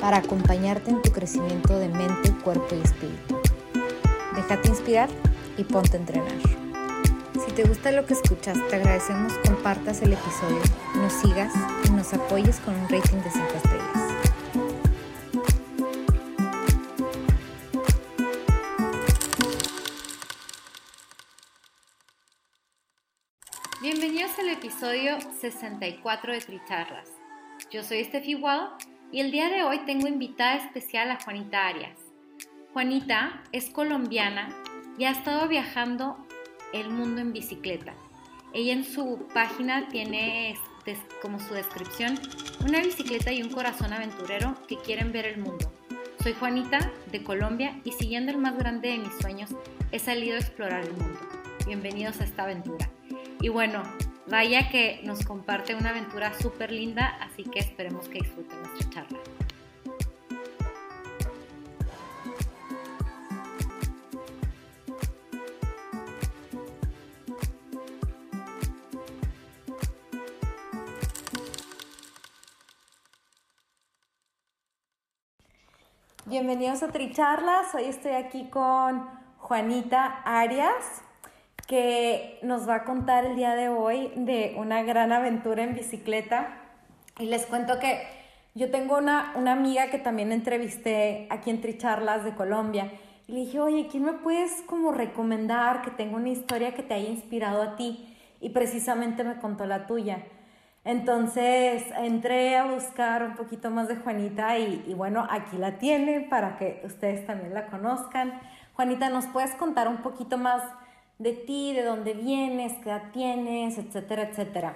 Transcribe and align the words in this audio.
para 0.00 0.18
acompañarte 0.18 0.90
en 0.90 1.02
tu 1.02 1.12
crecimiento 1.12 1.78
de 1.78 1.88
mente, 1.88 2.32
cuerpo 2.42 2.74
y 2.74 2.80
espíritu. 2.80 3.40
Déjate 4.34 4.68
inspirar 4.68 5.08
y 5.56 5.64
ponte 5.64 5.96
a 5.96 6.00
entrenar. 6.00 6.32
Si 7.44 7.52
te 7.52 7.64
gusta 7.64 7.92
lo 7.92 8.06
que 8.06 8.14
escuchas, 8.14 8.58
te 8.68 8.76
agradecemos 8.76 9.32
compartas 9.46 10.02
el 10.02 10.14
episodio, 10.14 10.60
nos 10.96 11.12
sigas 11.12 11.52
y 11.84 11.90
nos 11.90 12.12
apoyes 12.14 12.58
con 12.60 12.74
un 12.74 12.88
rating 12.88 13.18
de 13.18 13.30
5 13.30 13.46
estrellas. 13.56 14.10
Bienvenidos 23.82 24.30
al 24.38 24.48
episodio 24.50 25.18
64 25.40 26.32
de 26.32 26.40
Tricharlas. 26.40 27.08
Yo 27.70 27.82
soy 27.82 28.04
Steffi 28.04 28.34
Wall 28.34 28.70
y 29.12 29.20
el 29.20 29.30
día 29.30 29.48
de 29.48 29.64
hoy 29.64 29.80
tengo 29.86 30.06
invitada 30.06 30.56
especial 30.56 31.10
a 31.10 31.20
Juanita 31.20 31.66
Arias. 31.66 31.98
Juanita 32.72 33.42
es 33.50 33.70
colombiana 33.70 34.48
y 34.98 35.04
ha 35.04 35.10
estado 35.10 35.48
viajando 35.48 36.16
el 36.72 36.90
mundo 36.90 37.20
en 37.20 37.32
bicicleta. 37.32 37.94
Ella 38.52 38.72
en 38.72 38.84
su 38.84 39.26
página 39.34 39.88
tiene 39.88 40.54
como 41.22 41.38
su 41.38 41.54
descripción 41.54 42.18
una 42.66 42.80
bicicleta 42.80 43.32
y 43.32 43.42
un 43.42 43.50
corazón 43.50 43.92
aventurero 43.92 44.56
que 44.66 44.76
quieren 44.76 45.12
ver 45.12 45.26
el 45.26 45.38
mundo. 45.38 45.72
Soy 46.22 46.32
Juanita 46.34 46.90
de 47.10 47.22
Colombia 47.22 47.80
y 47.84 47.92
siguiendo 47.92 48.32
el 48.32 48.38
más 48.38 48.56
grande 48.58 48.90
de 48.90 48.98
mis 48.98 49.14
sueños 49.20 49.50
he 49.92 49.98
salido 49.98 50.36
a 50.36 50.40
explorar 50.40 50.84
el 50.84 50.92
mundo. 50.92 51.18
Bienvenidos 51.66 52.20
a 52.20 52.24
esta 52.24 52.44
aventura. 52.44 52.88
Y 53.40 53.48
bueno, 53.48 53.82
Vaya 54.30 54.68
que 54.70 55.00
nos 55.02 55.24
comparte 55.24 55.74
una 55.74 55.90
aventura 55.90 56.32
súper 56.38 56.70
linda, 56.70 57.18
así 57.20 57.42
que 57.42 57.58
esperemos 57.58 58.08
que 58.08 58.20
disfruten 58.20 58.62
nuestra 58.62 58.88
charla. 58.90 59.18
Bienvenidos 76.26 76.84
a 76.84 76.92
Tricharlas. 76.92 77.74
Hoy 77.74 77.86
estoy 77.86 78.12
aquí 78.12 78.48
con 78.48 79.10
Juanita 79.38 80.22
Arias 80.24 81.02
que 81.70 82.40
nos 82.42 82.68
va 82.68 82.74
a 82.74 82.84
contar 82.84 83.24
el 83.24 83.36
día 83.36 83.54
de 83.54 83.68
hoy 83.68 84.10
de 84.16 84.56
una 84.58 84.82
gran 84.82 85.12
aventura 85.12 85.62
en 85.62 85.76
bicicleta. 85.76 86.48
Y 87.20 87.26
les 87.26 87.46
cuento 87.46 87.78
que 87.78 88.02
yo 88.56 88.72
tengo 88.72 88.98
una, 88.98 89.32
una 89.36 89.52
amiga 89.52 89.88
que 89.88 89.98
también 89.98 90.32
entrevisté 90.32 91.28
aquí 91.30 91.48
en 91.48 91.60
Tricharlas 91.60 92.24
de 92.24 92.34
Colombia. 92.34 92.90
Y 93.28 93.32
le 93.34 93.38
dije, 93.42 93.60
oye, 93.60 93.86
¿quién 93.88 94.02
me 94.02 94.14
puedes 94.14 94.50
como 94.62 94.90
recomendar 94.90 95.82
que 95.82 95.92
tenga 95.92 96.16
una 96.16 96.30
historia 96.30 96.74
que 96.74 96.82
te 96.82 96.94
haya 96.94 97.08
inspirado 97.08 97.62
a 97.62 97.76
ti? 97.76 98.16
Y 98.40 98.48
precisamente 98.48 99.22
me 99.22 99.36
contó 99.36 99.64
la 99.64 99.86
tuya. 99.86 100.24
Entonces 100.82 101.84
entré 101.98 102.56
a 102.56 102.64
buscar 102.64 103.22
un 103.22 103.36
poquito 103.36 103.70
más 103.70 103.86
de 103.86 103.94
Juanita 103.94 104.58
y, 104.58 104.86
y, 104.88 104.94
bueno, 104.94 105.24
aquí 105.30 105.56
la 105.56 105.78
tienen 105.78 106.28
para 106.28 106.56
que 106.56 106.82
ustedes 106.84 107.24
también 107.28 107.54
la 107.54 107.66
conozcan. 107.66 108.40
Juanita, 108.74 109.08
¿nos 109.08 109.26
puedes 109.26 109.54
contar 109.54 109.86
un 109.86 109.98
poquito 109.98 110.36
más 110.36 110.64
de 111.20 111.34
ti, 111.34 111.74
de 111.74 111.82
dónde 111.82 112.14
vienes, 112.14 112.72
qué 112.82 112.88
edad 112.88 113.12
tienes, 113.12 113.76
etcétera, 113.76 114.22
etcétera. 114.22 114.74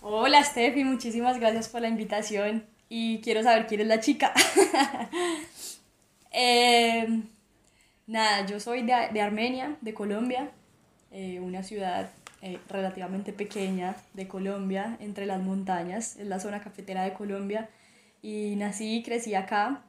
Hola 0.00 0.42
Steffi, 0.42 0.84
muchísimas 0.84 1.38
gracias 1.38 1.68
por 1.68 1.82
la 1.82 1.88
invitación 1.88 2.64
y 2.88 3.20
quiero 3.20 3.42
saber 3.42 3.66
quién 3.66 3.82
es 3.82 3.86
la 3.86 4.00
chica. 4.00 4.32
Em, 6.38 7.22
nada, 8.06 8.44
yo 8.44 8.60
soy 8.60 8.82
de, 8.82 9.20
Armenia, 9.22 9.76
de 9.80 9.94
Colombia, 9.94 10.50
eh, 11.10 11.40
una 11.40 11.62
ciudad 11.62 12.10
eh, 12.42 12.58
relativamente 12.68 13.32
pequeña 13.32 13.96
de 14.12 14.28
Colombia, 14.28 14.98
entre 15.00 15.24
las 15.24 15.42
montañas, 15.42 16.16
es 16.16 16.26
la 16.26 16.38
zona 16.38 16.60
cafetera 16.60 17.04
de 17.04 17.14
Colombia 17.14 17.70
y 18.20 18.54
nací 18.56 18.96
y 18.96 19.02
crecí 19.02 19.34
acá. 19.34 19.82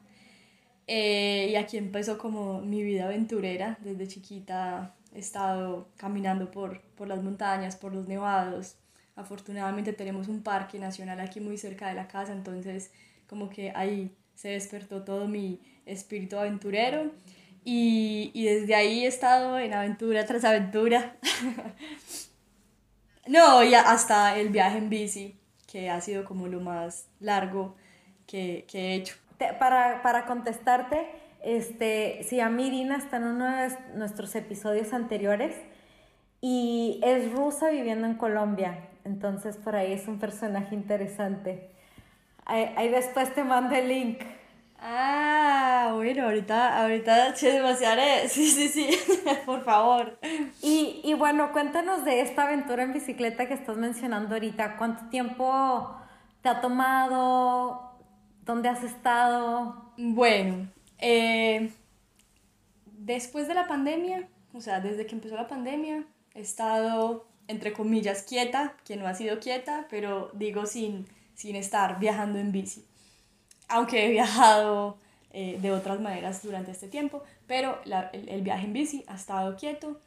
Eh, 0.87 1.49
y 1.51 1.55
aquí 1.57 1.77
empezó 1.77 2.17
como 2.17 2.61
mi 2.61 2.81
vida 2.81 3.05
aventurera 3.05 3.77
desde 3.81 4.07
chiquita 4.07 4.93
he 5.17 5.19
estado 5.19 5.89
caminando 5.97 6.51
por, 6.51 6.79
por 6.95 7.07
las 7.07 7.23
montañas, 7.23 7.75
por 7.75 7.91
los 7.91 8.07
nevados. 8.07 8.75
Afortunadamente 9.15 9.91
tenemos 9.91 10.27
un 10.27 10.43
parque 10.43 10.77
nacional 10.77 11.19
aquí 11.19 11.39
muy 11.39 11.57
cerca 11.57 11.87
de 11.87 11.95
la 11.95 12.07
casa, 12.07 12.33
entonces 12.33 12.91
como 13.27 13.49
que 13.49 13.71
ahí 13.75 14.15
se 14.35 14.49
despertó 14.49 15.03
todo 15.03 15.27
mi 15.27 15.59
espíritu 15.87 16.37
aventurero 16.37 17.11
y, 17.65 18.29
y 18.35 18.45
desde 18.45 18.75
ahí 18.75 19.05
he 19.05 19.07
estado 19.07 19.57
en 19.57 19.73
aventura 19.73 20.23
tras 20.27 20.45
aventura. 20.45 21.17
no, 23.27 23.63
y 23.63 23.73
hasta 23.73 24.37
el 24.37 24.49
viaje 24.49 24.77
en 24.77 24.89
bici, 24.89 25.35
que 25.65 25.89
ha 25.89 25.99
sido 25.99 26.25
como 26.25 26.47
lo 26.47 26.61
más 26.61 27.07
largo 27.19 27.75
que, 28.27 28.65
que 28.67 28.79
he 28.79 28.93
hecho. 28.93 29.15
Para, 29.59 30.03
para 30.03 30.27
contestarte, 30.27 31.07
este, 31.43 32.23
se 32.23 32.37
llama 32.37 32.61
Irina, 32.61 32.97
está 32.97 33.17
en 33.17 33.23
uno 33.23 33.45
de 33.45 33.69
nuestros 33.95 34.35
episodios 34.35 34.93
anteriores 34.93 35.55
y 36.41 36.99
es 37.03 37.31
rusa 37.31 37.69
viviendo 37.69 38.07
en 38.07 38.15
Colombia. 38.15 38.89
Entonces 39.03 39.57
por 39.57 39.75
ahí 39.75 39.93
es 39.93 40.07
un 40.07 40.19
personaje 40.19 40.75
interesante. 40.75 41.71
Ahí, 42.45 42.87
después 42.89 43.33
te 43.33 43.43
mando 43.43 43.75
el 43.75 43.89
link. 43.89 44.19
Ah, 44.79 45.91
bueno, 45.95 46.25
ahorita, 46.25 46.81
ahorita 46.81 47.35
se 47.35 47.51
demasiaré. 47.51 48.29
Sí, 48.29 48.49
sí, 48.49 48.69
sí, 48.69 48.89
por 49.45 49.63
favor. 49.63 50.17
Y, 50.61 51.01
y 51.03 51.13
bueno, 51.13 51.51
cuéntanos 51.51 52.05
de 52.05 52.21
esta 52.21 52.43
aventura 52.43 52.83
en 52.83 52.93
bicicleta 52.93 53.47
que 53.47 53.53
estás 53.53 53.75
mencionando 53.75 54.35
ahorita. 54.35 54.77
¿Cuánto 54.77 55.09
tiempo 55.09 55.93
te 56.41 56.49
ha 56.49 56.61
tomado? 56.61 57.97
¿Dónde 58.45 58.69
has 58.69 58.81
estado? 58.81 59.91
Bueno, 59.97 60.69
eh, 60.99 61.71
después 62.97 63.47
de 63.47 63.53
la 63.53 63.67
pandemia, 63.67 64.27
o 64.53 64.61
sea, 64.61 64.79
desde 64.79 65.05
que 65.05 65.15
empezó 65.15 65.35
la 65.35 65.47
pandemia, 65.47 66.05
he 66.33 66.41
estado, 66.41 67.27
entre 67.47 67.73
comillas, 67.73 68.23
quieta, 68.23 68.75
que 68.85 68.95
no 68.95 69.07
ha 69.07 69.13
sido 69.13 69.39
quieta, 69.39 69.87
pero 69.89 70.31
digo 70.33 70.65
sin, 70.65 71.07
sin 71.33 71.55
estar 71.55 71.99
viajando 71.99 72.39
en 72.39 72.51
bici. 72.51 72.85
Aunque 73.69 74.05
he 74.05 74.09
viajado 74.09 74.97
eh, 75.31 75.59
de 75.61 75.71
otras 75.71 75.99
maneras 75.99 76.41
durante 76.43 76.71
este 76.71 76.87
tiempo, 76.87 77.23
pero 77.45 77.79
el, 77.85 78.29
el, 78.29 78.41
viaje 78.41 78.65
en 78.65 78.73
bici 78.73 79.03
ha 79.07 79.15
estado 79.15 79.55
quieto, 79.55 79.99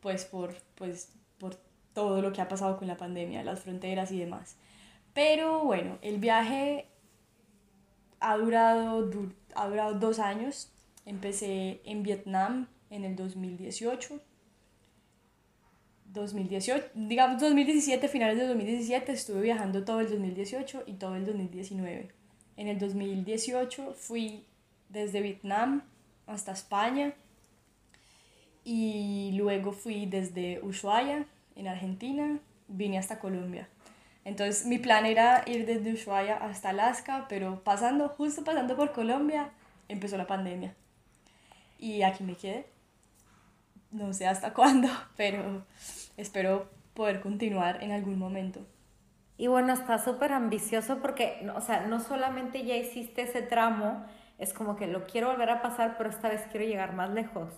pues 0.00 0.24
por, 0.24 0.54
pues 0.74 1.10
por 1.38 1.56
todo 1.94 2.22
lo 2.22 2.32
que 2.32 2.40
ha 2.40 2.48
pasado 2.48 2.76
con 2.76 2.86
la 2.86 2.96
pandemia, 2.96 3.42
las 3.42 3.60
fronteras 3.60 4.12
y 4.12 4.18
demás. 4.18 4.56
Pero 5.14 5.64
bueno, 5.64 5.98
el 6.02 6.18
viaje 6.18 6.86
ha 8.20 8.36
durado, 8.36 9.10
ha 9.58 9.68
durado 9.68 9.94
dos 9.94 10.18
años. 10.18 10.70
Empecé 11.04 11.80
en 11.84 12.02
Vietnam 12.02 12.68
en 12.90 13.04
el 13.04 13.16
2018. 13.16 14.20
2018, 16.12 16.84
digamos 16.94 17.40
2017, 17.40 18.08
finales 18.08 18.38
de 18.38 18.46
2017, 18.46 19.12
estuve 19.12 19.42
viajando 19.42 19.84
todo 19.84 20.00
el 20.00 20.08
2018 20.08 20.84
y 20.86 20.94
todo 20.94 21.16
el 21.16 21.26
2019. 21.26 22.08
En 22.56 22.66
el 22.66 22.78
2018 22.78 23.94
fui 23.94 24.44
desde 24.88 25.20
Vietnam 25.20 25.82
hasta 26.26 26.52
España 26.52 27.12
y 28.64 29.32
luego 29.34 29.72
fui 29.72 30.06
desde 30.06 30.60
Ushuaia 30.62 31.26
en 31.56 31.68
Argentina, 31.68 32.40
vine 32.68 32.98
hasta 32.98 33.18
Colombia. 33.18 33.68
Entonces 34.28 34.66
mi 34.66 34.78
plan 34.78 35.06
era 35.06 35.42
ir 35.46 35.64
desde 35.64 35.90
Ushuaia 35.90 36.36
hasta 36.36 36.68
Alaska, 36.68 37.24
pero 37.30 37.64
pasando, 37.64 38.10
justo 38.10 38.44
pasando 38.44 38.76
por 38.76 38.92
Colombia, 38.92 39.48
empezó 39.88 40.18
la 40.18 40.26
pandemia. 40.26 40.74
Y 41.78 42.02
aquí 42.02 42.24
me 42.24 42.34
quedé. 42.34 42.66
No 43.90 44.12
sé 44.12 44.26
hasta 44.26 44.52
cuándo, 44.58 44.88
pero 45.16 45.64
espero 46.18 46.68
poder 46.92 47.20
continuar 47.20 47.82
en 47.82 47.92
algún 47.92 48.18
momento. 48.18 48.60
Y 49.38 49.46
bueno, 49.46 49.72
está 49.72 49.98
súper 49.98 50.32
ambicioso 50.32 50.98
porque, 50.98 51.48
o 51.54 51.62
sea, 51.62 51.86
no 51.86 51.98
solamente 51.98 52.66
ya 52.66 52.76
hiciste 52.76 53.22
ese 53.22 53.40
tramo 53.40 54.04
es 54.36 54.52
como 54.52 54.76
que 54.76 54.88
lo 54.88 55.06
quiero 55.06 55.30
volver 55.30 55.48
a 55.48 55.62
pasar, 55.62 55.96
pero 55.96 56.10
esta 56.10 56.28
vez 56.28 56.42
quiero 56.50 56.66
llegar 56.66 56.92
más 56.92 57.08
lejos. 57.10 57.48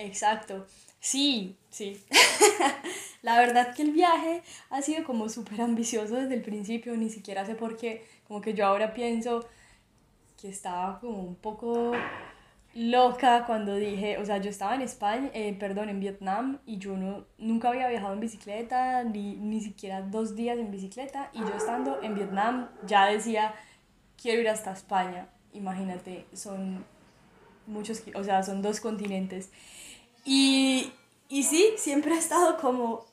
Exacto. 0.00 0.66
Sí, 1.00 1.56
sí. 1.70 2.02
la 3.22 3.38
verdad 3.38 3.74
que 3.74 3.82
el 3.82 3.92
viaje 3.92 4.42
ha 4.70 4.82
sido 4.82 5.04
como 5.04 5.28
súper 5.28 5.60
ambicioso 5.62 6.16
desde 6.16 6.34
el 6.34 6.42
principio, 6.42 6.96
ni 6.96 7.10
siquiera 7.10 7.46
sé 7.46 7.54
por 7.54 7.76
qué, 7.76 8.04
como 8.28 8.40
que 8.40 8.54
yo 8.54 8.66
ahora 8.66 8.92
pienso 8.94 9.46
que 10.40 10.48
estaba 10.48 11.00
como 11.00 11.22
un 11.22 11.36
poco 11.36 11.92
loca 12.74 13.44
cuando 13.46 13.74
dije, 13.74 14.18
o 14.18 14.24
sea, 14.24 14.38
yo 14.38 14.50
estaba 14.50 14.74
en 14.74 14.82
España, 14.82 15.30
eh, 15.34 15.56
perdón, 15.58 15.88
en 15.88 16.00
Vietnam 16.00 16.58
y 16.66 16.78
yo 16.78 16.96
no, 16.96 17.24
nunca 17.38 17.68
había 17.70 17.88
viajado 17.88 18.14
en 18.14 18.20
bicicleta, 18.20 19.02
ni, 19.04 19.34
ni 19.36 19.60
siquiera 19.60 20.02
dos 20.02 20.36
días 20.36 20.58
en 20.58 20.70
bicicleta, 20.70 21.30
y 21.32 21.40
yo 21.40 21.52
estando 21.56 22.00
en 22.02 22.14
Vietnam 22.14 22.68
ya 22.86 23.06
decía, 23.06 23.54
quiero 24.20 24.40
ir 24.42 24.48
hasta 24.48 24.72
España, 24.72 25.28
imagínate, 25.52 26.26
son 26.32 26.84
muchos, 27.66 28.02
o 28.14 28.24
sea, 28.24 28.42
son 28.42 28.62
dos 28.62 28.80
continentes. 28.80 29.50
Y, 30.32 30.92
y 31.28 31.42
sí, 31.42 31.74
siempre 31.76 32.14
he 32.14 32.18
estado 32.18 32.56
como 32.58 33.04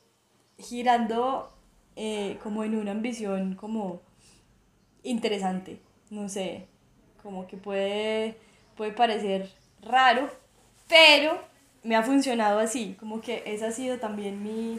girando 0.56 1.52
eh, 1.96 2.38
como 2.44 2.62
en 2.62 2.76
una 2.76 2.92
ambición 2.92 3.56
como 3.56 4.02
interesante, 5.02 5.80
no 6.10 6.28
sé, 6.28 6.68
como 7.20 7.48
que 7.48 7.56
puede 7.56 8.36
puede 8.76 8.92
parecer 8.92 9.50
raro, 9.82 10.30
pero 10.88 11.42
me 11.82 11.96
ha 11.96 12.04
funcionado 12.04 12.60
así, 12.60 12.96
como 13.00 13.20
que 13.20 13.42
esa 13.46 13.66
ha 13.66 13.72
sido 13.72 13.98
también 13.98 14.40
mi, 14.44 14.78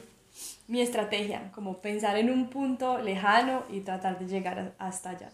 mi 0.70 0.80
estrategia, 0.80 1.52
como 1.54 1.80
pensar 1.80 2.16
en 2.16 2.30
un 2.30 2.50
punto 2.50 3.00
lejano 3.00 3.64
y 3.70 3.82
tratar 3.82 4.18
de 4.18 4.28
llegar 4.28 4.76
hasta 4.80 5.10
allá. 5.10 5.30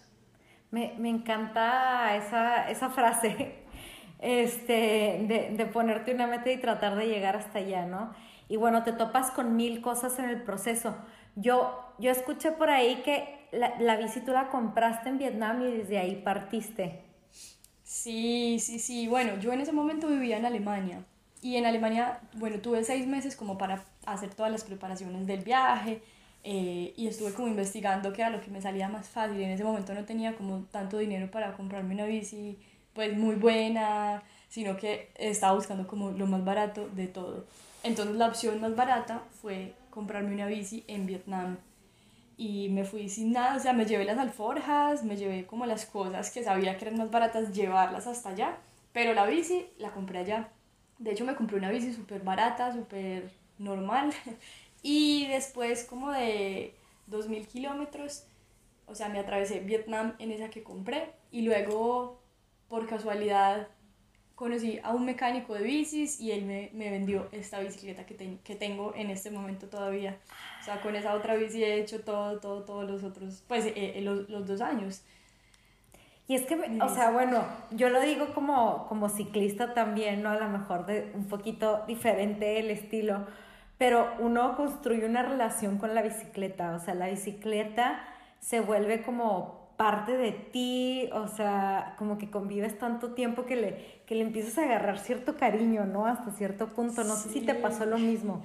Me, 0.72 0.96
me 0.98 1.10
encanta 1.10 2.16
esa, 2.18 2.68
esa 2.72 2.90
frase, 2.90 3.64
este, 4.26 4.74
de, 5.28 5.54
de, 5.56 5.66
ponerte 5.68 6.12
una 6.12 6.26
meta 6.26 6.52
y 6.52 6.58
tratar 6.58 6.96
de 6.96 7.06
llegar 7.06 7.36
hasta 7.36 7.60
allá, 7.60 7.86
¿no? 7.86 8.12
Y 8.50 8.58
bueno, 8.58 8.84
te 8.84 8.92
topas 8.92 9.30
con 9.30 9.56
mil 9.56 9.82
cosas 9.82 10.18
en 10.18 10.26
el 10.26 10.42
proceso. 10.42 10.96
Yo, 11.36 11.94
yo 12.00 12.10
escuché 12.10 12.52
por 12.52 12.72
ahí 12.72 13.04
que 13.06 13.48
la, 13.52 13.80
la 13.80 13.98
bici 13.98 14.22
tú 14.22 14.32
la 14.32 14.50
compraste 14.50 15.10
en 15.10 15.20
Vietnam 15.20 15.62
y 15.62 15.78
desde 15.78 16.00
ahí 16.00 16.16
partiste. 16.16 17.02
Sí, 17.84 18.58
sí, 18.60 18.80
sí. 18.80 19.08
Bueno, 19.08 19.40
yo 19.40 19.54
en 19.54 19.62
ese 19.62 19.72
momento 19.72 20.08
vivía 20.08 20.38
en 20.38 20.46
Alemania 20.46 21.06
y 21.44 21.58
en 21.58 21.68
Alemania, 21.68 22.20
bueno, 22.34 22.58
tuve 22.58 22.84
seis 22.84 23.06
meses 23.06 23.36
como 23.36 23.60
para 23.60 23.84
hacer 24.08 24.34
todas 24.34 24.52
las 24.52 24.64
preparaciones 24.64 25.28
del 25.28 25.42
viaje 25.42 26.02
eh, 26.44 26.96
y 26.98 27.06
estuve 27.06 27.32
como 27.34 27.48
investigando 27.48 28.12
qué 28.12 28.24
era 28.24 28.32
lo 28.32 28.42
que 28.42 28.50
me 28.50 28.60
salía 28.60 28.90
más 28.90 29.08
fácil. 29.08 29.40
En 29.40 29.52
ese 29.52 29.64
momento 29.64 29.94
no 29.94 30.04
tenía 30.04 30.36
como 30.36 30.62
tanto 30.72 30.98
dinero 30.98 31.30
para 31.30 31.54
comprarme 31.54 31.94
una 31.94 32.06
bici 32.06 32.58
pues 32.96 33.16
muy 33.16 33.36
buena, 33.36 34.24
sino 34.50 34.78
que 34.78 35.12
estaba 35.16 35.54
buscando 35.54 35.86
como 35.86 36.12
lo 36.12 36.26
más 36.26 36.44
barato 36.44 36.88
de 36.88 37.08
todo. 37.08 37.46
Entonces 37.84 38.16
la 38.16 38.28
opción 38.28 38.60
más 38.62 38.76
barata 38.76 39.22
fue 39.42 39.74
comprarme 39.92 40.34
una 40.34 40.48
bici 40.48 40.84
en 40.88 41.06
Vietnam 41.06 41.58
y 42.38 42.70
me 42.70 42.84
fui 42.84 43.10
sin 43.10 43.32
nada, 43.32 43.56
o 43.56 43.60
sea, 43.60 43.74
me 43.74 43.86
llevé 43.86 44.06
las 44.06 44.18
alforjas, 44.18 45.04
me 45.04 45.18
llevé 45.18 45.46
como 45.46 45.66
las 45.66 45.86
cosas 45.86 46.32
que 46.32 46.44
sabía 46.44 46.78
que 46.78 46.86
eran 46.86 46.98
más 46.98 47.12
baratas, 47.12 47.54
llevarlas 47.54 48.08
hasta 48.08 48.30
allá, 48.30 48.58
pero 48.92 49.14
la 49.14 49.26
bici 49.26 49.68
la 49.78 49.92
compré 49.92 50.20
allá. 50.20 50.50
De 50.98 51.12
hecho, 51.12 51.26
me 51.26 51.36
compré 51.36 51.58
una 51.58 51.70
bici 51.70 51.94
súper 51.94 52.22
barata, 52.22 52.74
súper 52.74 53.32
normal, 53.58 54.14
y 54.84 55.28
después 55.28 55.84
como 55.84 56.12
de 56.12 56.76
2.000 57.10 57.48
kilómetros, 57.48 58.26
o 58.88 58.96
sea, 58.96 59.10
me 59.10 59.20
atravesé 59.20 59.60
Vietnam 59.60 60.16
en 60.20 60.32
esa 60.32 60.50
que 60.50 60.64
compré, 60.64 61.12
y 61.32 61.42
luego, 61.42 62.22
por 62.68 62.88
casualidad, 62.88 63.68
conocí 64.36 64.80
a 64.84 64.92
un 64.92 65.06
mecánico 65.06 65.54
de 65.54 65.64
bicis 65.64 66.20
y 66.20 66.32
él 66.32 66.46
me, 66.46 66.70
me 66.74 66.90
vendió 66.90 67.28
esta 67.32 67.60
bicicleta 67.60 68.06
que, 68.06 68.38
que 68.44 68.56
tengo 68.56 68.94
en 68.96 69.10
este 69.10 69.32
momento 69.32 69.68
todavía. 69.68 70.18
O 70.62 70.64
sea, 70.64 70.82
con 70.82 70.96
esa 70.96 71.14
otra 71.14 71.36
bici 71.36 71.64
he 71.64 71.80
hecho 71.80 72.02
todo, 72.02 72.40
todo, 72.40 72.64
todos 72.64 72.90
los 72.90 73.04
otros, 73.04 73.44
pues 73.48 73.66
eh, 73.66 73.74
eh, 73.76 74.02
los, 74.02 74.30
los, 74.30 74.46
dos 74.46 74.62
años. 74.62 75.04
Y 76.28 76.36
es 76.36 76.46
que, 76.46 76.56
o 76.56 76.90
sea, 76.90 77.12
bueno, 77.12 77.46
yo 77.72 77.90
lo 77.90 78.02
digo 78.02 78.34
como, 78.34 78.88
como 78.88 79.10
ciclista 79.10 79.74
también, 79.74 80.24
¿no? 80.24 80.30
A 80.30 80.40
lo 80.40 80.50
mejor 80.50 80.86
de 80.86 81.12
un 81.14 81.28
poquito 81.28 81.84
diferente 81.88 82.60
el 82.60 82.72
estilo, 82.72 83.28
pero 83.78 84.12
uno 84.20 84.58
construye 84.58 85.06
una 85.06 85.22
relación 85.22 85.78
con 85.78 85.94
la 85.94 86.02
bicicleta, 86.02 86.74
o 86.74 86.80
sea, 86.80 86.96
la 86.96 87.08
bicicleta 87.08 88.04
se 88.40 88.60
vuelve 88.60 89.04
como 89.04 89.65
parte 89.78 90.18
de 90.18 90.32
ti, 90.32 91.10
o 91.14 91.28
sea, 91.28 91.96
como 91.98 92.18
que 92.18 92.30
convives 92.30 92.78
tanto 92.78 93.14
tiempo 93.14 93.46
que 93.46 93.56
le, 93.56 94.02
que 94.06 94.16
le 94.16 94.22
empiezas 94.22 94.58
a 94.58 94.64
agarrar 94.64 95.00
cierto 95.00 95.38
cariño, 95.38 95.86
¿no? 95.86 96.06
Hasta 96.06 96.32
cierto 96.32 96.68
punto. 96.68 97.04
No 97.04 97.16
sé 97.16 97.30
si 97.30 97.42
te 97.42 97.56
pasó 97.56 97.86
lo 97.86 97.98
mismo. 97.98 98.44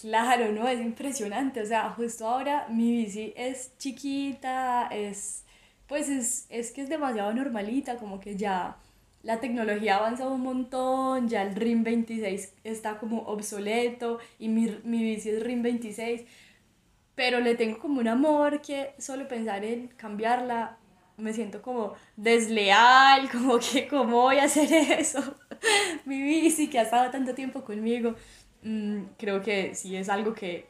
Claro, 0.00 0.52
¿no? 0.52 0.68
Es 0.68 0.80
impresionante. 0.80 1.62
O 1.62 1.66
sea, 1.66 1.90
justo 1.90 2.26
ahora 2.26 2.68
mi 2.68 2.90
bici 2.92 3.32
es 3.36 3.76
chiquita, 3.78 4.86
es, 4.88 5.44
pues 5.86 6.08
es, 6.08 6.46
es 6.48 6.70
que 6.70 6.82
es 6.82 6.88
demasiado 6.88 7.32
normalita, 7.34 7.96
como 7.96 8.20
que 8.20 8.36
ya 8.36 8.76
la 9.22 9.40
tecnología 9.40 9.96
ha 9.96 9.98
avanzado 9.98 10.32
un 10.32 10.42
montón, 10.42 11.28
ya 11.28 11.42
el 11.42 11.54
RIM 11.54 11.82
26 11.82 12.54
está 12.64 12.98
como 12.98 13.22
obsoleto 13.22 14.18
y 14.38 14.48
mi, 14.48 14.78
mi 14.84 15.02
bici 15.02 15.30
es 15.30 15.42
RIM 15.42 15.62
26 15.62 16.22
pero 17.20 17.38
le 17.38 17.54
tengo 17.54 17.78
como 17.78 18.00
un 18.00 18.08
amor 18.08 18.62
que 18.62 18.94
solo 18.96 19.28
pensar 19.28 19.62
en 19.62 19.88
cambiarla 19.88 20.78
me 21.18 21.34
siento 21.34 21.60
como 21.60 21.92
desleal, 22.16 23.28
como 23.32 23.58
que 23.58 23.86
cómo 23.86 24.22
voy 24.22 24.38
a 24.38 24.44
hacer 24.44 24.72
eso. 24.72 25.36
Mi 26.06 26.22
bici 26.22 26.70
que 26.70 26.78
ha 26.78 26.82
estado 26.84 27.10
tanto 27.10 27.34
tiempo 27.34 27.62
conmigo, 27.62 28.14
mm, 28.62 29.02
creo 29.18 29.42
que 29.42 29.74
sí 29.74 29.96
es 29.96 30.08
algo 30.08 30.32
que 30.32 30.64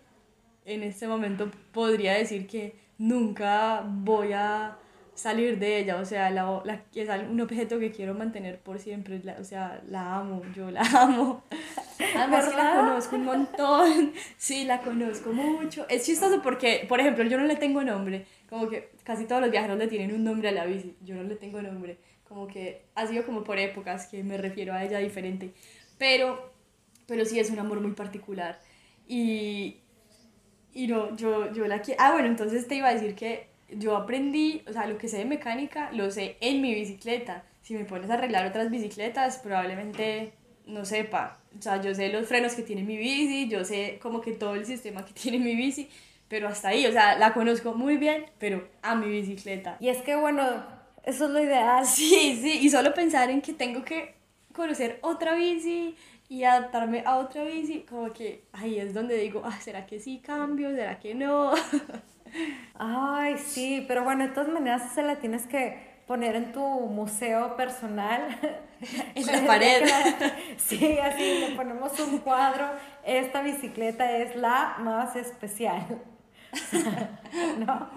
en 0.64 0.82
este 0.82 1.06
momento 1.06 1.48
podría 1.70 2.14
decir 2.14 2.48
que 2.48 2.74
nunca 2.98 3.84
voy 3.86 4.32
a 4.32 4.76
salir 5.20 5.58
de 5.58 5.78
ella, 5.78 5.96
o 5.96 6.04
sea, 6.04 6.30
la, 6.30 6.62
la, 6.64 6.82
es 6.94 7.08
un 7.28 7.40
objeto 7.40 7.78
que 7.78 7.92
quiero 7.92 8.14
mantener 8.14 8.58
por 8.58 8.78
siempre, 8.78 9.20
o 9.38 9.44
sea, 9.44 9.82
la 9.86 10.16
amo, 10.16 10.42
yo 10.54 10.70
la 10.70 10.80
amo. 10.96 11.44
Además 12.16 12.48
que 12.48 12.56
la 12.56 12.76
conozco 12.76 13.16
un 13.16 13.24
montón, 13.24 14.12
sí, 14.38 14.64
la 14.64 14.80
conozco 14.80 15.32
mucho. 15.32 15.86
Es 15.88 16.06
chistoso 16.06 16.40
porque, 16.42 16.86
por 16.88 17.00
ejemplo, 17.00 17.24
yo 17.24 17.36
no 17.36 17.44
le 17.44 17.56
tengo 17.56 17.84
nombre, 17.84 18.26
como 18.48 18.68
que 18.68 18.92
casi 19.04 19.26
todos 19.26 19.42
los 19.42 19.50
viajeros 19.50 19.78
le 19.78 19.88
tienen 19.88 20.14
un 20.14 20.24
nombre 20.24 20.48
a 20.48 20.52
la 20.52 20.64
bici, 20.64 20.96
yo 21.02 21.14
no 21.14 21.22
le 21.22 21.36
tengo 21.36 21.60
nombre, 21.60 21.98
como 22.26 22.46
que 22.46 22.86
ha 22.94 23.06
sido 23.06 23.24
como 23.26 23.44
por 23.44 23.58
épocas 23.58 24.06
que 24.06 24.24
me 24.24 24.38
refiero 24.38 24.72
a 24.72 24.82
ella 24.84 24.98
diferente, 24.98 25.52
pero, 25.98 26.52
pero 27.06 27.24
sí 27.26 27.38
es 27.38 27.50
un 27.50 27.58
amor 27.58 27.80
muy 27.80 27.92
particular. 27.92 28.58
Y, 29.06 29.80
y 30.72 30.86
no, 30.86 31.14
yo, 31.16 31.52
yo 31.52 31.66
la 31.66 31.82
quiero... 31.82 32.00
Ah, 32.00 32.12
bueno, 32.12 32.28
entonces 32.28 32.66
te 32.68 32.76
iba 32.76 32.88
a 32.88 32.94
decir 32.94 33.14
que 33.16 33.49
yo 33.76 33.96
aprendí, 33.96 34.62
o 34.68 34.72
sea, 34.72 34.86
lo 34.86 34.98
que 34.98 35.08
sé 35.08 35.18
de 35.18 35.24
mecánica 35.24 35.90
lo 35.92 36.10
sé 36.10 36.36
en 36.40 36.60
mi 36.60 36.74
bicicleta. 36.74 37.44
Si 37.62 37.74
me 37.74 37.84
pones 37.84 38.10
a 38.10 38.14
arreglar 38.14 38.46
otras 38.46 38.70
bicicletas, 38.70 39.38
probablemente 39.38 40.32
no 40.66 40.84
sepa. 40.84 41.38
O 41.58 41.62
sea, 41.62 41.80
yo 41.80 41.94
sé 41.94 42.08
los 42.10 42.26
frenos 42.26 42.54
que 42.54 42.62
tiene 42.62 42.82
mi 42.82 42.96
bici, 42.96 43.48
yo 43.48 43.64
sé 43.64 43.98
como 44.02 44.20
que 44.20 44.32
todo 44.32 44.54
el 44.54 44.66
sistema 44.66 45.04
que 45.04 45.12
tiene 45.20 45.38
mi 45.38 45.54
bici, 45.54 45.88
pero 46.28 46.48
hasta 46.48 46.68
ahí, 46.68 46.86
o 46.86 46.92
sea, 46.92 47.18
la 47.18 47.32
conozco 47.32 47.74
muy 47.74 47.96
bien, 47.96 48.26
pero 48.38 48.68
a 48.82 48.94
mi 48.94 49.08
bicicleta. 49.10 49.76
Y 49.80 49.88
es 49.88 49.98
que 50.02 50.16
bueno, 50.16 50.42
eso 51.04 51.26
es 51.26 51.30
lo 51.30 51.40
ideal. 51.40 51.84
Sí, 51.86 52.38
sí, 52.40 52.60
y 52.62 52.70
solo 52.70 52.94
pensar 52.94 53.30
en 53.30 53.42
que 53.42 53.52
tengo 53.52 53.84
que 53.84 54.14
conocer 54.52 54.98
otra 55.02 55.34
bici 55.34 55.96
y 56.28 56.44
adaptarme 56.44 57.02
a 57.04 57.18
otra 57.18 57.42
bici, 57.44 57.80
como 57.88 58.12
que 58.12 58.44
ahí 58.52 58.78
es 58.78 58.94
donde 58.94 59.16
digo, 59.16 59.42
ah, 59.44 59.60
¿será 59.60 59.86
que 59.86 59.98
sí 59.98 60.20
cambio? 60.24 60.70
¿Será 60.70 60.98
que 60.98 61.14
no? 61.14 61.52
Ay, 62.78 63.36
sí, 63.38 63.84
pero 63.86 64.04
bueno, 64.04 64.24
de 64.24 64.30
todas 64.30 64.48
maneras 64.48 64.92
se 64.94 65.02
la 65.02 65.16
tienes 65.16 65.46
que 65.46 65.90
poner 66.06 66.34
en 66.34 66.52
tu 66.52 66.60
museo 66.60 67.56
personal. 67.56 68.22
En 69.14 69.26
la 69.26 69.46
pared. 69.46 69.82
Sí, 70.56 70.98
así 70.98 71.40
le 71.40 71.54
ponemos 71.54 72.00
un 72.00 72.18
cuadro. 72.18 72.66
Esta 73.04 73.42
bicicleta 73.42 74.10
es 74.16 74.34
la 74.36 74.76
más 74.78 75.16
especial. 75.16 75.86
¿No? 77.58 77.90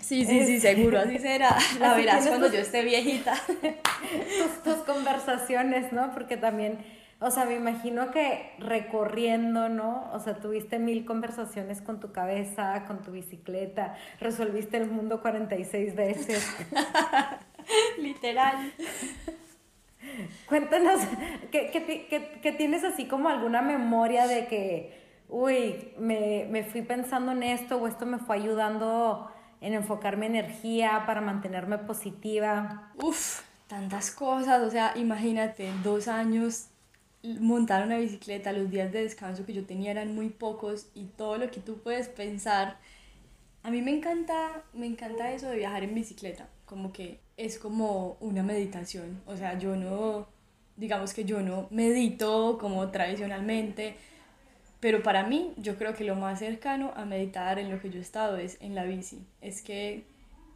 Sí, 0.00 0.24
sí, 0.24 0.44
sí, 0.46 0.58
seguro, 0.58 0.98
así 0.98 1.18
será. 1.18 1.56
La 1.78 1.94
verás 1.94 2.26
cuando 2.26 2.50
yo 2.50 2.58
esté 2.58 2.82
viejita. 2.82 3.34
Tus, 3.46 4.62
tus 4.64 4.82
conversaciones, 4.84 5.92
¿no? 5.92 6.12
Porque 6.12 6.36
también 6.36 6.78
o 7.18 7.30
sea, 7.30 7.46
me 7.46 7.54
imagino 7.54 8.10
que 8.10 8.52
recorriendo, 8.58 9.70
¿no? 9.70 10.10
O 10.12 10.20
sea, 10.20 10.34
tuviste 10.34 10.78
mil 10.78 11.06
conversaciones 11.06 11.80
con 11.80 11.98
tu 11.98 12.12
cabeza, 12.12 12.84
con 12.86 13.02
tu 13.02 13.12
bicicleta, 13.12 13.94
resolviste 14.20 14.76
el 14.76 14.90
mundo 14.90 15.22
46 15.22 15.96
veces. 15.96 16.46
Literal. 17.98 18.72
Cuéntanos, 20.46 21.00
¿qué, 21.50 22.54
tienes 22.58 22.84
así 22.84 23.06
como 23.06 23.30
alguna 23.30 23.62
memoria 23.62 24.26
de 24.26 24.46
que, 24.46 25.00
uy, 25.30 25.92
me, 25.98 26.46
me, 26.50 26.64
fui 26.64 26.82
pensando 26.82 27.32
en 27.32 27.42
esto 27.42 27.78
o 27.78 27.86
esto 27.86 28.04
me 28.04 28.18
fue 28.18 28.36
ayudando 28.36 29.30
en 29.62 29.72
enfocar 29.72 30.18
mi 30.18 30.26
energía 30.26 31.04
para 31.06 31.22
mantenerme 31.22 31.78
positiva? 31.78 32.92
Uf, 32.96 33.40
tantas 33.68 34.10
cosas, 34.10 34.62
o 34.62 34.70
sea, 34.70 34.92
imagínate, 34.96 35.70
dos 35.82 36.08
años 36.08 36.68
montar 37.40 37.84
una 37.84 37.98
bicicleta, 37.98 38.52
los 38.52 38.70
días 38.70 38.92
de 38.92 39.02
descanso 39.02 39.44
que 39.44 39.52
yo 39.52 39.64
tenía 39.64 39.90
eran 39.90 40.14
muy 40.14 40.28
pocos 40.28 40.88
y 40.94 41.04
todo 41.04 41.38
lo 41.38 41.50
que 41.50 41.60
tú 41.60 41.78
puedes 41.78 42.08
pensar. 42.08 42.78
A 43.62 43.70
mí 43.70 43.82
me 43.82 43.90
encanta, 43.90 44.64
me 44.72 44.86
encanta 44.86 45.32
eso 45.32 45.48
de 45.48 45.56
viajar 45.56 45.82
en 45.82 45.94
bicicleta, 45.94 46.48
como 46.64 46.92
que 46.92 47.20
es 47.36 47.58
como 47.58 48.16
una 48.20 48.42
meditación, 48.42 49.20
o 49.26 49.36
sea, 49.36 49.58
yo 49.58 49.76
no, 49.76 50.26
digamos 50.76 51.12
que 51.12 51.24
yo 51.24 51.42
no 51.42 51.66
medito 51.70 52.58
como 52.58 52.90
tradicionalmente, 52.90 53.96
pero 54.80 55.02
para 55.02 55.24
mí 55.26 55.52
yo 55.56 55.76
creo 55.76 55.94
que 55.94 56.04
lo 56.04 56.14
más 56.14 56.38
cercano 56.38 56.92
a 56.96 57.04
meditar 57.04 57.58
en 57.58 57.70
lo 57.70 57.80
que 57.80 57.90
yo 57.90 57.98
he 57.98 58.02
estado 58.02 58.36
es 58.36 58.56
en 58.60 58.74
la 58.74 58.84
bici, 58.84 59.26
es 59.40 59.62
que 59.62 60.04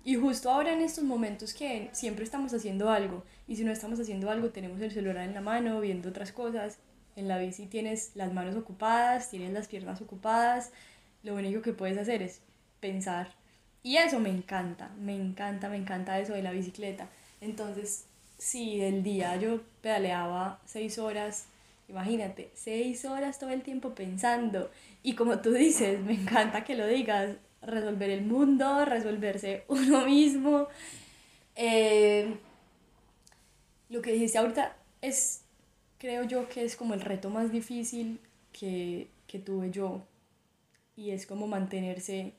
y 0.05 0.17
justo 0.17 0.51
ahora 0.51 0.73
en 0.73 0.81
estos 0.81 1.05
momentos 1.05 1.55
que 1.55 1.91
siempre 1.93 2.25
estamos 2.25 2.55
haciendo 2.55 2.91
algo, 2.91 3.25
y 3.47 3.57
si 3.57 3.65
no 3.65 3.73
estamos 3.73 4.01
haciendo 4.01 4.31
algo 4.31 4.51
tenemos 4.51 4.81
el 4.81 4.91
celular 4.91 5.29
en 5.29 5.35
la 5.35 5.41
mano, 5.41 5.81
viendo 5.81 6.09
otras 6.09 6.33
cosas, 6.33 6.79
en 7.17 7.29
la 7.29 7.39
bici 7.39 7.67
tienes 7.67 8.13
las 8.15 8.33
manos 8.33 8.57
ocupadas, 8.57 9.31
tienes 9.31 9.53
las 9.53 9.69
piernas 9.69 10.01
ocupadas, 10.01 10.73
lo 11.23 11.35
único 11.35 11.63
que 11.63 11.73
puedes 11.73 11.99
hacer 11.99 12.23
es 12.23 12.41
pensar. 12.81 13.29
Y 13.83 13.97
eso 13.97 14.21
me 14.21 14.31
encanta, 14.31 14.91
me 14.99 15.15
encanta, 15.15 15.69
me 15.69 15.77
encanta 15.77 16.19
eso 16.19 16.35
de 16.35 16.43
la 16.43 16.53
bicicleta. 16.53 17.09
Entonces, 17.41 18.07
si 18.39 18.79
del 18.79 19.03
día 19.03 19.37
yo 19.37 19.61
pedaleaba 19.83 20.61
seis 20.65 20.99
horas, 20.99 21.47
imagínate, 21.89 22.51
seis 22.55 23.05
horas 23.05 23.39
todo 23.39 23.51
el 23.51 23.63
tiempo 23.63 23.95
pensando. 23.95 24.71
Y 25.03 25.15
como 25.15 25.41
tú 25.41 25.53
dices, 25.53 26.01
me 26.01 26.15
encanta 26.15 26.65
que 26.65 26.77
lo 26.77 26.87
digas, 26.87 27.37
resolver 27.63 28.11
el 28.11 28.23
mundo, 28.23 28.85
resolverse 28.85 29.65
uno 29.69 30.05
mismo. 30.07 30.69
Eh, 31.57 32.35
lo 33.89 34.03
que 34.03 34.13
dijiste 34.13 34.39
ahorita 34.39 34.77
es, 35.03 35.43
creo 35.99 36.25
yo 36.25 36.49
que 36.49 36.65
es 36.65 36.77
como 36.77 36.95
el 36.95 37.01
reto 37.01 37.31
más 37.31 37.51
difícil 37.51 38.21
que, 38.53 39.09
que 39.27 39.39
tuve 39.39 39.71
yo 39.71 40.03
y 40.97 41.11
es 41.11 41.27
como 41.27 41.47
mantenerse 41.47 42.33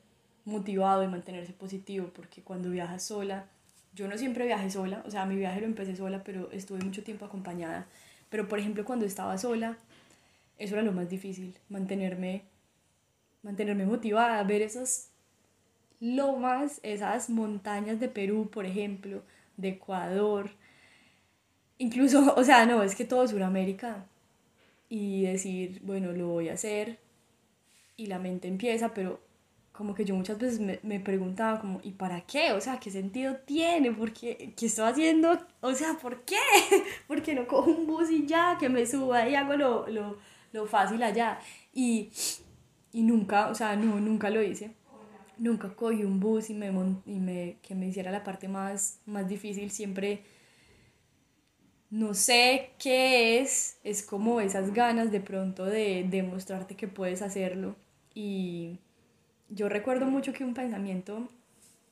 motivado 0.46 1.04
y 1.04 1.08
mantenerse 1.08 1.54
positivo 1.54 2.10
porque 2.16 2.42
cuando 2.42 2.70
viajas 2.70 3.04
sola, 3.04 3.46
yo 3.94 4.08
no 4.08 4.18
siempre 4.18 4.46
viajé 4.46 4.70
sola, 4.70 5.04
o 5.06 5.12
sea, 5.12 5.26
mi 5.26 5.36
viaje 5.36 5.60
lo 5.60 5.68
empecé 5.68 5.96
sola, 5.96 6.24
pero 6.24 6.50
estuve 6.52 6.80
mucho 6.80 7.04
tiempo 7.04 7.26
acompañada. 7.26 7.88
Pero 8.30 8.48
por 8.48 8.60
ejemplo, 8.60 8.86
cuando 8.86 9.06
estaba 9.06 9.38
sola, 9.38 9.78
eso 10.58 10.76
era 10.76 10.84
lo 10.84 10.94
más 10.94 11.10
difícil, 11.10 11.56
mantenerme 11.70 12.44
mantenerme 13.44 13.86
motivada, 13.86 14.44
ver 14.44 14.62
esas 14.62 15.11
lomas, 16.02 16.82
esas 16.84 17.30
montañas 17.30 18.00
de 18.00 18.10
Perú, 18.10 18.50
por 18.52 18.66
ejemplo, 18.66 19.22
de 19.56 19.70
Ecuador, 19.70 20.50
incluso, 21.78 22.34
o 22.38 22.44
sea, 22.44 22.66
no, 22.66 22.84
es 22.84 22.96
que 22.96 23.06
todo 23.06 23.28
Sudamérica, 23.28 24.06
y 24.90 25.24
decir, 25.24 25.80
bueno, 25.84 26.12
lo 26.12 26.28
voy 26.28 26.50
a 26.50 26.54
hacer, 26.54 27.00
y 27.96 28.08
la 28.08 28.20
mente 28.20 28.48
empieza, 28.48 28.94
pero 28.94 29.22
como 29.72 29.94
que 29.96 30.04
yo 30.04 30.16
muchas 30.16 30.38
veces 30.38 30.60
me, 30.60 30.80
me, 30.84 31.00
preguntaba 31.00 31.60
como, 31.62 31.80
¿y 31.84 31.92
para 31.92 32.22
qué? 32.22 32.52
O 32.54 32.62
sea, 32.62 32.80
¿qué 32.80 32.92
sentido 32.92 33.38
tiene? 33.46 33.92
¿Por 33.92 34.12
qué? 34.12 34.54
¿Qué 34.58 34.66
estoy 34.66 34.90
haciendo? 34.90 35.40
O 35.62 35.74
sea, 35.74 35.94
¿por 35.94 36.24
qué? 36.24 36.36
Porque 37.08 37.34
no 37.36 37.48
cojo 37.48 37.72
un 37.72 37.88
bus 37.88 38.10
y 38.12 38.26
ya, 38.26 38.58
que 38.60 38.70
me 38.70 38.86
suba 38.86 39.28
y 39.30 39.36
hago 39.36 39.56
lo, 39.56 39.88
lo, 39.88 40.18
lo 40.52 40.66
fácil 40.68 41.02
allá. 41.04 41.40
Y, 41.74 42.12
y 42.92 43.04
nunca, 43.04 43.48
o 43.50 43.56
sea, 43.56 43.76
no, 43.76 44.00
nunca 44.00 44.30
lo 44.30 44.44
hice 44.44 44.76
nunca 45.42 45.76
cogí 45.76 46.04
un 46.04 46.20
bus 46.20 46.52
y 46.52 46.54
me, 46.54 46.68
y 47.06 47.20
me 47.20 47.58
que 47.64 47.74
me 47.74 47.88
hiciera 47.88 48.12
la 48.12 48.24
parte 48.24 48.48
más, 48.48 49.00
más 49.06 49.28
difícil, 49.28 49.72
siempre 49.72 50.22
no 51.90 52.14
sé 52.14 52.70
qué 52.78 53.40
es, 53.40 53.80
es 53.84 54.04
como 54.04 54.40
esas 54.40 54.74
ganas 54.74 55.12
de 55.12 55.20
pronto 55.20 55.66
de 55.66 56.06
demostrarte 56.10 56.76
que 56.76 56.88
puedes 56.88 57.22
hacerlo. 57.22 57.76
Y 58.14 58.80
yo 59.50 59.68
recuerdo 59.68 60.06
mucho 60.06 60.32
que 60.32 60.46
un 60.46 60.54
pensamiento 60.54 61.28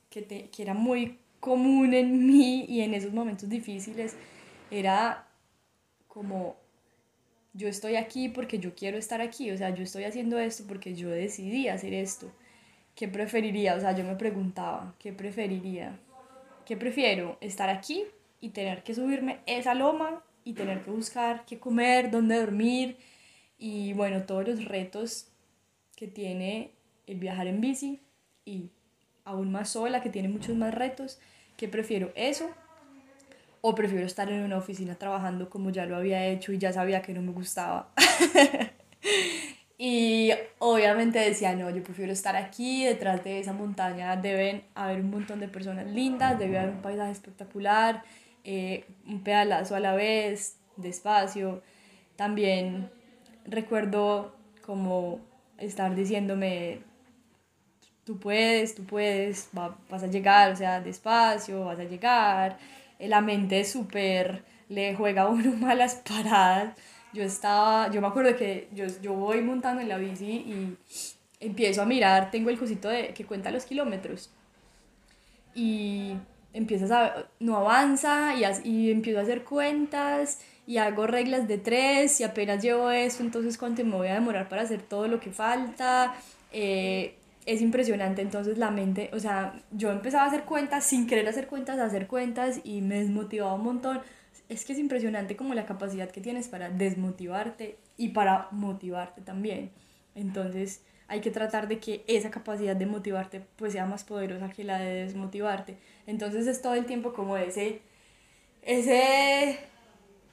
que, 0.09 0.21
te, 0.21 0.49
que 0.51 0.61
era 0.61 0.75
muy 0.75 1.17
común 1.39 1.93
en 1.93 2.27
mí 2.27 2.65
y 2.69 2.81
en 2.81 2.93
esos 2.93 3.13
momentos 3.13 3.49
difíciles 3.49 4.15
era 4.69 5.27
como 6.07 6.55
yo 7.53 7.67
estoy 7.67 7.95
aquí 7.95 8.29
porque 8.29 8.59
yo 8.59 8.75
quiero 8.75 8.97
estar 8.97 9.21
aquí, 9.21 9.49
o 9.51 9.57
sea, 9.57 9.73
yo 9.73 9.83
estoy 9.83 10.03
haciendo 10.03 10.37
esto 10.37 10.65
porque 10.67 10.93
yo 10.93 11.09
decidí 11.09 11.67
hacer 11.67 11.93
esto. 11.93 12.31
¿Qué 12.99 13.07
preferiría? 13.07 13.75
O 13.75 13.79
sea, 13.79 13.95
yo 13.95 14.03
me 14.03 14.17
preguntaba, 14.17 14.93
¿qué 14.99 15.13
preferiría? 15.13 15.97
¿Qué 16.65 16.75
prefiero? 16.75 17.37
¿Estar 17.39 17.69
aquí 17.69 18.03
y 18.41 18.49
tener 18.49 18.83
que 18.83 18.93
subirme 18.93 19.39
esa 19.45 19.73
loma 19.73 20.21
y 20.43 20.51
tener 20.51 20.83
que 20.83 20.91
buscar 20.91 21.45
qué 21.45 21.59
comer, 21.59 22.11
dónde 22.11 22.37
dormir 22.37 22.97
y 23.57 23.93
bueno, 23.93 24.23
todos 24.23 24.45
los 24.45 24.65
retos 24.65 25.29
que 25.95 26.09
tiene 26.09 26.71
el 27.07 27.19
viajar 27.19 27.47
en 27.47 27.61
bici 27.61 28.01
y 28.43 28.69
aún 29.23 29.49
más 29.49 29.69
sola, 29.69 30.01
que 30.01 30.09
tiene 30.09 30.27
muchos 30.27 30.57
más 30.57 30.73
retos? 30.73 31.21
¿Qué 31.55 31.69
prefiero? 31.69 32.11
¿Eso? 32.15 32.49
¿O 33.61 33.75
prefiero 33.75 34.05
estar 34.05 34.29
en 34.29 34.43
una 34.43 34.57
oficina 34.57 34.95
trabajando 34.95 35.49
como 35.49 35.69
ya 35.69 35.85
lo 35.85 35.95
había 35.95 36.27
hecho 36.27 36.51
y 36.51 36.57
ya 36.57 36.73
sabía 36.73 37.01
que 37.01 37.13
no 37.13 37.21
me 37.21 37.31
gustaba? 37.31 37.93
Y 39.81 40.33
obviamente 40.57 41.19
decía, 41.19 41.55
no, 41.55 41.69
yo 41.69 41.81
prefiero 41.81 42.11
estar 42.11 42.35
aquí, 42.35 42.83
detrás 42.83 43.23
de 43.23 43.39
esa 43.39 43.53
montaña 43.53 44.17
deben 44.17 44.61
haber 44.75 44.99
un 44.99 45.09
montón 45.09 45.39
de 45.39 45.47
personas 45.47 45.87
lindas, 45.87 46.37
debe 46.37 46.59
haber 46.59 46.71
un 46.75 46.81
paisaje 46.81 47.11
espectacular, 47.11 48.03
eh, 48.43 48.83
un 49.07 49.23
pedalazo 49.23 49.77
a 49.77 49.79
la 49.79 49.95
vez, 49.95 50.57
despacio. 50.75 51.63
También 52.17 52.89
recuerdo 53.45 54.35
como 54.65 55.21
estar 55.57 55.95
diciéndome, 55.95 56.81
tú 58.03 58.19
puedes, 58.19 58.75
tú 58.75 58.83
puedes, 58.83 59.47
vas 59.53 60.03
a 60.03 60.07
llegar, 60.07 60.51
o 60.51 60.57
sea, 60.57 60.81
despacio, 60.81 61.63
vas 61.63 61.79
a 61.79 61.85
llegar. 61.85 62.57
La 62.99 63.21
mente 63.21 63.63
súper 63.63 64.43
le 64.67 64.93
juega 64.93 65.21
a 65.21 65.27
uno 65.29 65.51
malas 65.55 66.03
paradas 66.05 66.75
yo 67.13 67.23
estaba, 67.23 67.91
yo 67.91 68.01
me 68.01 68.07
acuerdo 68.07 68.35
que 68.35 68.67
yo, 68.73 68.85
yo 69.01 69.13
voy 69.13 69.41
montando 69.41 69.81
en 69.81 69.89
la 69.89 69.97
bici 69.97 70.25
y 70.25 70.77
empiezo 71.39 71.81
a 71.81 71.85
mirar, 71.85 72.31
tengo 72.31 72.49
el 72.49 72.59
cosito 72.59 72.89
de, 72.89 73.13
que 73.13 73.25
cuenta 73.25 73.51
los 73.51 73.65
kilómetros 73.65 74.29
y 75.55 76.13
empiezas 76.53 76.91
a, 76.91 77.27
no 77.39 77.57
avanza 77.57 78.33
y, 78.35 78.69
y 78.69 78.91
empiezo 78.91 79.19
a 79.19 79.23
hacer 79.23 79.43
cuentas 79.43 80.39
y 80.67 80.77
hago 80.77 81.07
reglas 81.07 81.47
de 81.47 81.57
tres 81.57 82.19
y 82.19 82.23
apenas 82.23 82.61
llevo 82.61 82.91
eso, 82.91 83.23
entonces 83.23 83.57
cuánto 83.57 83.83
me 83.83 83.95
voy 83.95 84.07
a 84.09 84.13
demorar 84.13 84.49
para 84.49 84.61
hacer 84.61 84.81
todo 84.81 85.07
lo 85.07 85.19
que 85.19 85.31
falta. 85.31 86.13
Eh, 86.51 87.15
es 87.45 87.61
impresionante, 87.61 88.21
entonces 88.21 88.59
la 88.59 88.69
mente, 88.69 89.09
o 89.11 89.19
sea, 89.19 89.59
yo 89.71 89.89
empezaba 89.91 90.25
a 90.25 90.27
hacer 90.27 90.43
cuentas 90.43 90.85
sin 90.85 91.07
querer 91.07 91.27
hacer 91.27 91.47
cuentas, 91.47 91.79
a 91.79 91.85
hacer 91.85 92.05
cuentas 92.05 92.59
y 92.63 92.81
me 92.81 92.99
desmotivaba 92.99 93.55
un 93.55 93.63
montón 93.63 94.01
es 94.49 94.65
que 94.65 94.73
es 94.73 94.79
impresionante 94.79 95.35
como 95.35 95.53
la 95.53 95.65
capacidad 95.65 96.09
que 96.09 96.21
tienes 96.21 96.47
para 96.47 96.69
desmotivarte 96.69 97.77
y 97.97 98.09
para 98.09 98.47
motivarte 98.51 99.21
también. 99.21 99.71
Entonces 100.15 100.81
hay 101.07 101.21
que 101.21 101.31
tratar 101.31 101.67
de 101.67 101.79
que 101.79 102.03
esa 102.07 102.31
capacidad 102.31 102.75
de 102.75 102.87
motivarte 102.87 103.45
pues 103.55 103.73
sea 103.73 103.85
más 103.85 104.03
poderosa 104.03 104.49
que 104.49 104.63
la 104.63 104.79
de 104.79 105.05
desmotivarte. 105.05 105.77
Entonces 106.07 106.47
es 106.47 106.61
todo 106.61 106.73
el 106.73 106.85
tiempo 106.85 107.13
como 107.13 107.37
ese, 107.37 107.81
ese, 108.63 109.59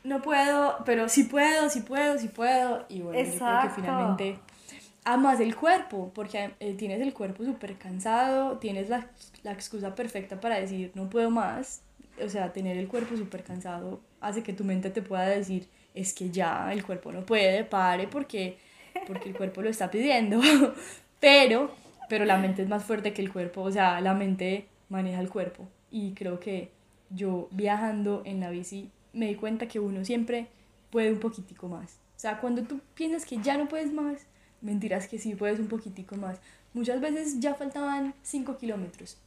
no 0.02 0.22
puedo, 0.22 0.78
pero 0.86 1.08
sí 1.10 1.24
puedo, 1.24 1.68
sí 1.68 1.80
puedo, 1.80 2.18
sí 2.18 2.28
puedo. 2.28 2.86
Y 2.88 3.02
bueno, 3.02 3.22
yo 3.22 3.38
creo 3.38 3.62
que 3.62 3.70
finalmente 3.70 4.38
amas 5.04 5.40
el 5.40 5.54
cuerpo, 5.54 6.10
porque 6.14 6.54
eh, 6.58 6.74
tienes 6.74 7.00
el 7.00 7.12
cuerpo 7.12 7.44
súper 7.44 7.76
cansado, 7.76 8.58
tienes 8.58 8.88
la, 8.88 9.08
la 9.42 9.52
excusa 9.52 9.94
perfecta 9.94 10.40
para 10.40 10.58
decir 10.58 10.90
no 10.94 11.08
puedo 11.08 11.30
más, 11.30 11.82
o 12.24 12.28
sea, 12.28 12.52
tener 12.52 12.76
el 12.76 12.88
cuerpo 12.88 13.16
súper 13.16 13.42
cansado 13.42 14.00
hace 14.20 14.42
que 14.42 14.52
tu 14.52 14.64
mente 14.64 14.90
te 14.90 15.02
pueda 15.02 15.26
decir, 15.26 15.68
es 15.94 16.12
que 16.12 16.30
ya 16.30 16.72
el 16.72 16.84
cuerpo 16.84 17.12
no 17.12 17.24
puede, 17.24 17.64
pare 17.64 18.08
porque, 18.08 18.58
porque 19.06 19.28
el 19.28 19.36
cuerpo 19.36 19.62
lo 19.62 19.70
está 19.70 19.90
pidiendo. 19.90 20.40
pero, 21.20 21.70
pero 22.08 22.24
la 22.24 22.38
mente 22.38 22.62
es 22.62 22.68
más 22.68 22.84
fuerte 22.84 23.12
que 23.12 23.22
el 23.22 23.32
cuerpo, 23.32 23.62
o 23.62 23.72
sea, 23.72 24.00
la 24.00 24.14
mente 24.14 24.68
maneja 24.88 25.20
el 25.20 25.30
cuerpo. 25.30 25.68
Y 25.90 26.12
creo 26.12 26.40
que 26.40 26.70
yo 27.10 27.48
viajando 27.50 28.22
en 28.24 28.40
la 28.40 28.50
bici 28.50 28.90
me 29.12 29.28
di 29.28 29.34
cuenta 29.36 29.68
que 29.68 29.80
uno 29.80 30.04
siempre 30.04 30.48
puede 30.90 31.12
un 31.12 31.20
poquitico 31.20 31.68
más. 31.68 31.98
O 32.16 32.18
sea, 32.18 32.40
cuando 32.40 32.62
tú 32.62 32.80
piensas 32.94 33.24
que 33.24 33.38
ya 33.38 33.56
no 33.56 33.68
puedes 33.68 33.92
más, 33.92 34.26
mentiras 34.60 35.08
que 35.08 35.18
sí 35.18 35.34
puedes 35.34 35.60
un 35.60 35.68
poquitico 35.68 36.16
más. 36.16 36.40
Muchas 36.74 37.00
veces 37.00 37.40
ya 37.40 37.54
faltaban 37.54 38.14
5 38.22 38.58
kilómetros 38.58 39.18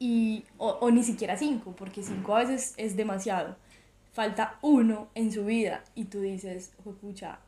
y, 0.00 0.44
o, 0.58 0.70
o 0.80 0.90
ni 0.90 1.04
siquiera 1.04 1.36
cinco, 1.36 1.74
porque 1.76 2.02
cinco 2.02 2.34
a 2.34 2.40
veces 2.40 2.74
es 2.76 2.96
demasiado. 2.96 3.56
Falta 4.12 4.58
uno 4.62 5.08
en 5.14 5.30
su 5.30 5.44
vida 5.44 5.84
y 5.94 6.06
tú 6.06 6.20
dices, 6.20 6.72
pucha, 7.00 7.38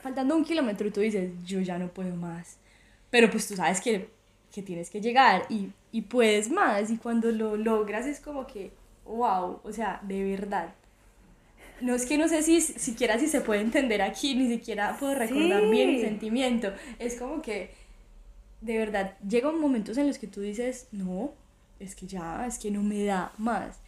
faltando 0.00 0.34
un 0.34 0.44
kilómetro 0.44 0.88
y 0.88 0.90
tú 0.90 1.00
dices, 1.00 1.30
yo 1.46 1.60
ya 1.60 1.78
no 1.78 1.88
puedo 1.88 2.16
más. 2.16 2.56
Pero 3.10 3.30
pues 3.30 3.46
tú 3.46 3.54
sabes 3.54 3.80
que 3.80 4.08
que 4.52 4.62
tienes 4.62 4.90
que 4.90 5.00
llegar 5.00 5.46
y, 5.48 5.70
y 5.90 6.02
puedes 6.02 6.50
más 6.50 6.90
y 6.90 6.98
cuando 6.98 7.32
lo 7.32 7.56
logras 7.56 8.06
es 8.06 8.20
como 8.20 8.46
que, 8.46 8.70
wow, 9.04 9.60
o 9.64 9.72
sea, 9.72 10.00
de 10.06 10.22
verdad. 10.22 10.74
No 11.80 11.94
es 11.94 12.06
que 12.06 12.16
no 12.16 12.28
sé 12.28 12.42
si 12.42 12.60
siquiera 12.60 13.18
si 13.18 13.26
se 13.26 13.40
puede 13.40 13.60
entender 13.62 14.02
aquí, 14.02 14.36
ni 14.36 14.48
siquiera 14.48 14.96
puedo 15.00 15.14
recordar 15.14 15.68
bien 15.68 15.90
el 15.90 16.00
sentimiento. 16.00 16.72
Es 17.00 17.16
como 17.16 17.42
que, 17.42 17.70
de 18.60 18.78
verdad, 18.78 19.16
llegan 19.26 19.58
momentos 19.58 19.98
en 19.98 20.06
los 20.06 20.18
que 20.18 20.28
tú 20.28 20.42
dices, 20.42 20.86
no, 20.92 21.32
es 21.82 21.94
que 21.94 22.06
ya, 22.06 22.46
es 22.46 22.58
que 22.58 22.70
no 22.70 22.82
me 22.82 23.04
da 23.04 23.32
más. 23.38 23.78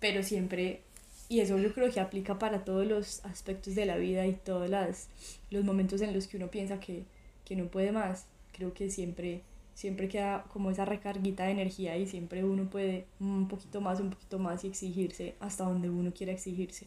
Pero 0.00 0.22
siempre, 0.22 0.82
y 1.28 1.40
eso 1.40 1.58
yo 1.58 1.72
creo 1.74 1.90
que 1.92 2.00
aplica 2.00 2.38
para 2.38 2.64
todos 2.64 2.86
los 2.86 3.24
aspectos 3.24 3.74
de 3.74 3.86
la 3.86 3.96
vida 3.96 4.26
y 4.26 4.32
todos 4.32 4.68
las, 4.68 5.08
los 5.50 5.64
momentos 5.64 6.00
en 6.00 6.14
los 6.14 6.26
que 6.26 6.36
uno 6.36 6.48
piensa 6.48 6.80
que, 6.80 7.04
que 7.44 7.56
no 7.56 7.66
puede 7.66 7.92
más, 7.92 8.26
creo 8.52 8.72
que 8.72 8.90
siempre 8.90 9.42
siempre 9.80 10.08
queda 10.08 10.44
como 10.52 10.70
esa 10.70 10.84
recarguita 10.84 11.44
de 11.44 11.52
energía 11.52 11.96
y 11.96 12.06
siempre 12.06 12.44
uno 12.44 12.64
puede 12.64 13.06
un 13.18 13.48
poquito 13.48 13.80
más, 13.80 13.98
un 13.98 14.10
poquito 14.10 14.38
más 14.38 14.62
y 14.62 14.68
exigirse 14.68 15.36
hasta 15.40 15.64
donde 15.64 15.88
uno 15.88 16.12
quiera 16.12 16.32
exigirse. 16.32 16.86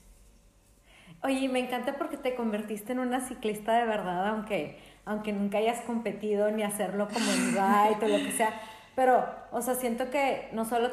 Oye, 1.24 1.50
me 1.50 1.60
encanta 1.60 1.98
porque 1.98 2.18
te 2.18 2.36
convertiste 2.36 2.92
en 2.92 3.00
una 3.00 3.26
ciclista 3.28 3.80
de 3.80 3.86
verdad, 3.86 4.28
aunque, 4.28 4.78
aunque 5.06 5.34
nunca 5.34 5.58
hayas 5.58 5.82
competido 5.82 6.52
ni 6.52 6.62
hacerlo 6.62 7.08
como 7.08 7.32
en 7.32 7.48
ride 7.52 8.06
o 8.06 8.08
lo 8.08 8.24
que 8.24 8.32
sea. 8.34 8.62
Pero, 8.96 9.26
o 9.52 9.62
sea, 9.62 9.76
siento 9.76 10.10
que 10.10 10.50
no 10.54 10.66
solo 10.66 10.90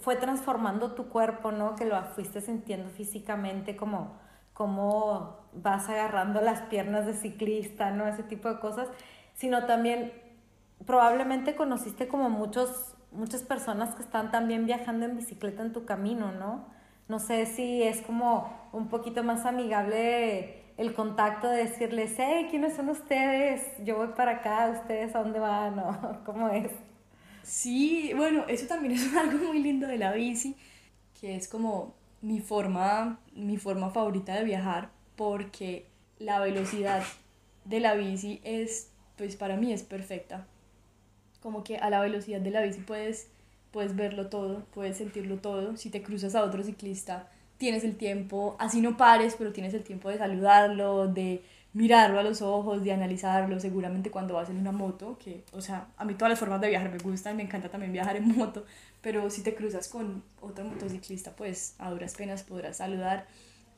fue 0.00 0.16
transformando 0.16 0.92
tu 0.92 1.08
cuerpo, 1.08 1.52
¿no? 1.52 1.76
Que 1.76 1.84
lo 1.84 2.02
fuiste 2.04 2.40
sintiendo 2.40 2.88
físicamente, 2.88 3.76
como, 3.76 4.18
vas 5.52 5.88
agarrando 5.88 6.40
las 6.40 6.62
piernas 6.62 7.06
de 7.06 7.14
ciclista, 7.14 7.90
¿no? 7.90 8.06
Ese 8.06 8.22
tipo 8.22 8.48
de 8.48 8.58
cosas, 8.60 8.88
sino 9.34 9.66
también 9.66 10.12
probablemente 10.86 11.56
conociste 11.56 12.08
como 12.08 12.30
muchos, 12.30 12.94
muchas 13.12 13.42
personas 13.42 13.94
que 13.94 14.02
están 14.02 14.30
también 14.30 14.66
viajando 14.66 15.06
en 15.06 15.16
bicicleta 15.16 15.62
en 15.62 15.72
tu 15.72 15.84
camino, 15.84 16.32
¿no? 16.32 16.66
No 17.08 17.18
sé 17.18 17.46
si 17.46 17.82
es 17.82 18.00
como 18.02 18.68
un 18.72 18.88
poquito 18.88 19.22
más 19.22 19.44
amigable 19.44 20.64
el 20.76 20.94
contacto 20.94 21.48
de 21.48 21.58
decirles, 21.64 22.14
hey, 22.16 22.48
¿quiénes 22.50 22.74
son 22.74 22.88
ustedes? 22.88 23.62
Yo 23.84 23.96
voy 23.96 24.08
para 24.08 24.32
acá, 24.32 24.70
¿ustedes 24.80 25.14
a 25.14 25.22
dónde 25.22 25.38
van? 25.38 25.78
¿O 25.78 26.24
¿Cómo 26.24 26.48
es? 26.48 26.72
Sí, 27.44 28.12
bueno, 28.16 28.44
eso 28.48 28.66
también 28.66 28.94
es 28.94 29.14
algo 29.16 29.38
muy 29.38 29.62
lindo 29.62 29.86
de 29.86 29.98
la 29.98 30.12
bici, 30.12 30.56
que 31.20 31.36
es 31.36 31.46
como 31.46 31.94
mi 32.22 32.40
forma, 32.40 33.20
mi 33.34 33.58
forma 33.58 33.90
favorita 33.90 34.34
de 34.34 34.44
viajar, 34.44 34.90
porque 35.16 35.86
la 36.18 36.40
velocidad 36.40 37.04
de 37.64 37.80
la 37.80 37.94
bici 37.94 38.40
es, 38.44 38.90
pues 39.16 39.36
para 39.36 39.56
mí 39.56 39.72
es 39.72 39.82
perfecta 39.82 40.46
como 41.44 41.62
que 41.62 41.76
a 41.76 41.90
la 41.90 42.00
velocidad 42.00 42.40
de 42.40 42.50
la 42.50 42.62
bici 42.62 42.80
puedes, 42.80 43.28
puedes 43.70 43.94
verlo 43.94 44.28
todo, 44.28 44.64
puedes 44.72 44.96
sentirlo 44.96 45.36
todo. 45.36 45.76
Si 45.76 45.90
te 45.90 46.02
cruzas 46.02 46.34
a 46.34 46.42
otro 46.42 46.62
ciclista, 46.62 47.28
tienes 47.58 47.84
el 47.84 47.96
tiempo, 47.98 48.56
así 48.58 48.80
no 48.80 48.96
pares, 48.96 49.36
pero 49.36 49.52
tienes 49.52 49.74
el 49.74 49.84
tiempo 49.84 50.08
de 50.08 50.16
saludarlo, 50.16 51.06
de 51.06 51.42
mirarlo 51.74 52.20
a 52.20 52.22
los 52.22 52.40
ojos, 52.40 52.82
de 52.82 52.92
analizarlo, 52.92 53.58
seguramente 53.60 54.10
cuando 54.10 54.34
vas 54.34 54.48
en 54.48 54.56
una 54.56 54.72
moto, 54.72 55.18
que, 55.22 55.44
o 55.52 55.60
sea, 55.60 55.88
a 55.96 56.04
mí 56.04 56.14
todas 56.14 56.30
las 56.30 56.38
formas 56.38 56.60
de 56.60 56.68
viajar 56.68 56.90
me 56.90 56.98
gustan, 56.98 57.36
me 57.36 57.42
encanta 57.42 57.68
también 57.68 57.92
viajar 57.92 58.16
en 58.16 58.36
moto, 58.36 58.64
pero 59.02 59.28
si 59.28 59.42
te 59.42 59.54
cruzas 59.54 59.88
con 59.88 60.22
otro 60.40 60.64
motociclista, 60.64 61.34
pues 61.36 61.74
a 61.78 61.90
duras 61.90 62.14
penas 62.14 62.44
podrás 62.44 62.78
saludar. 62.78 63.26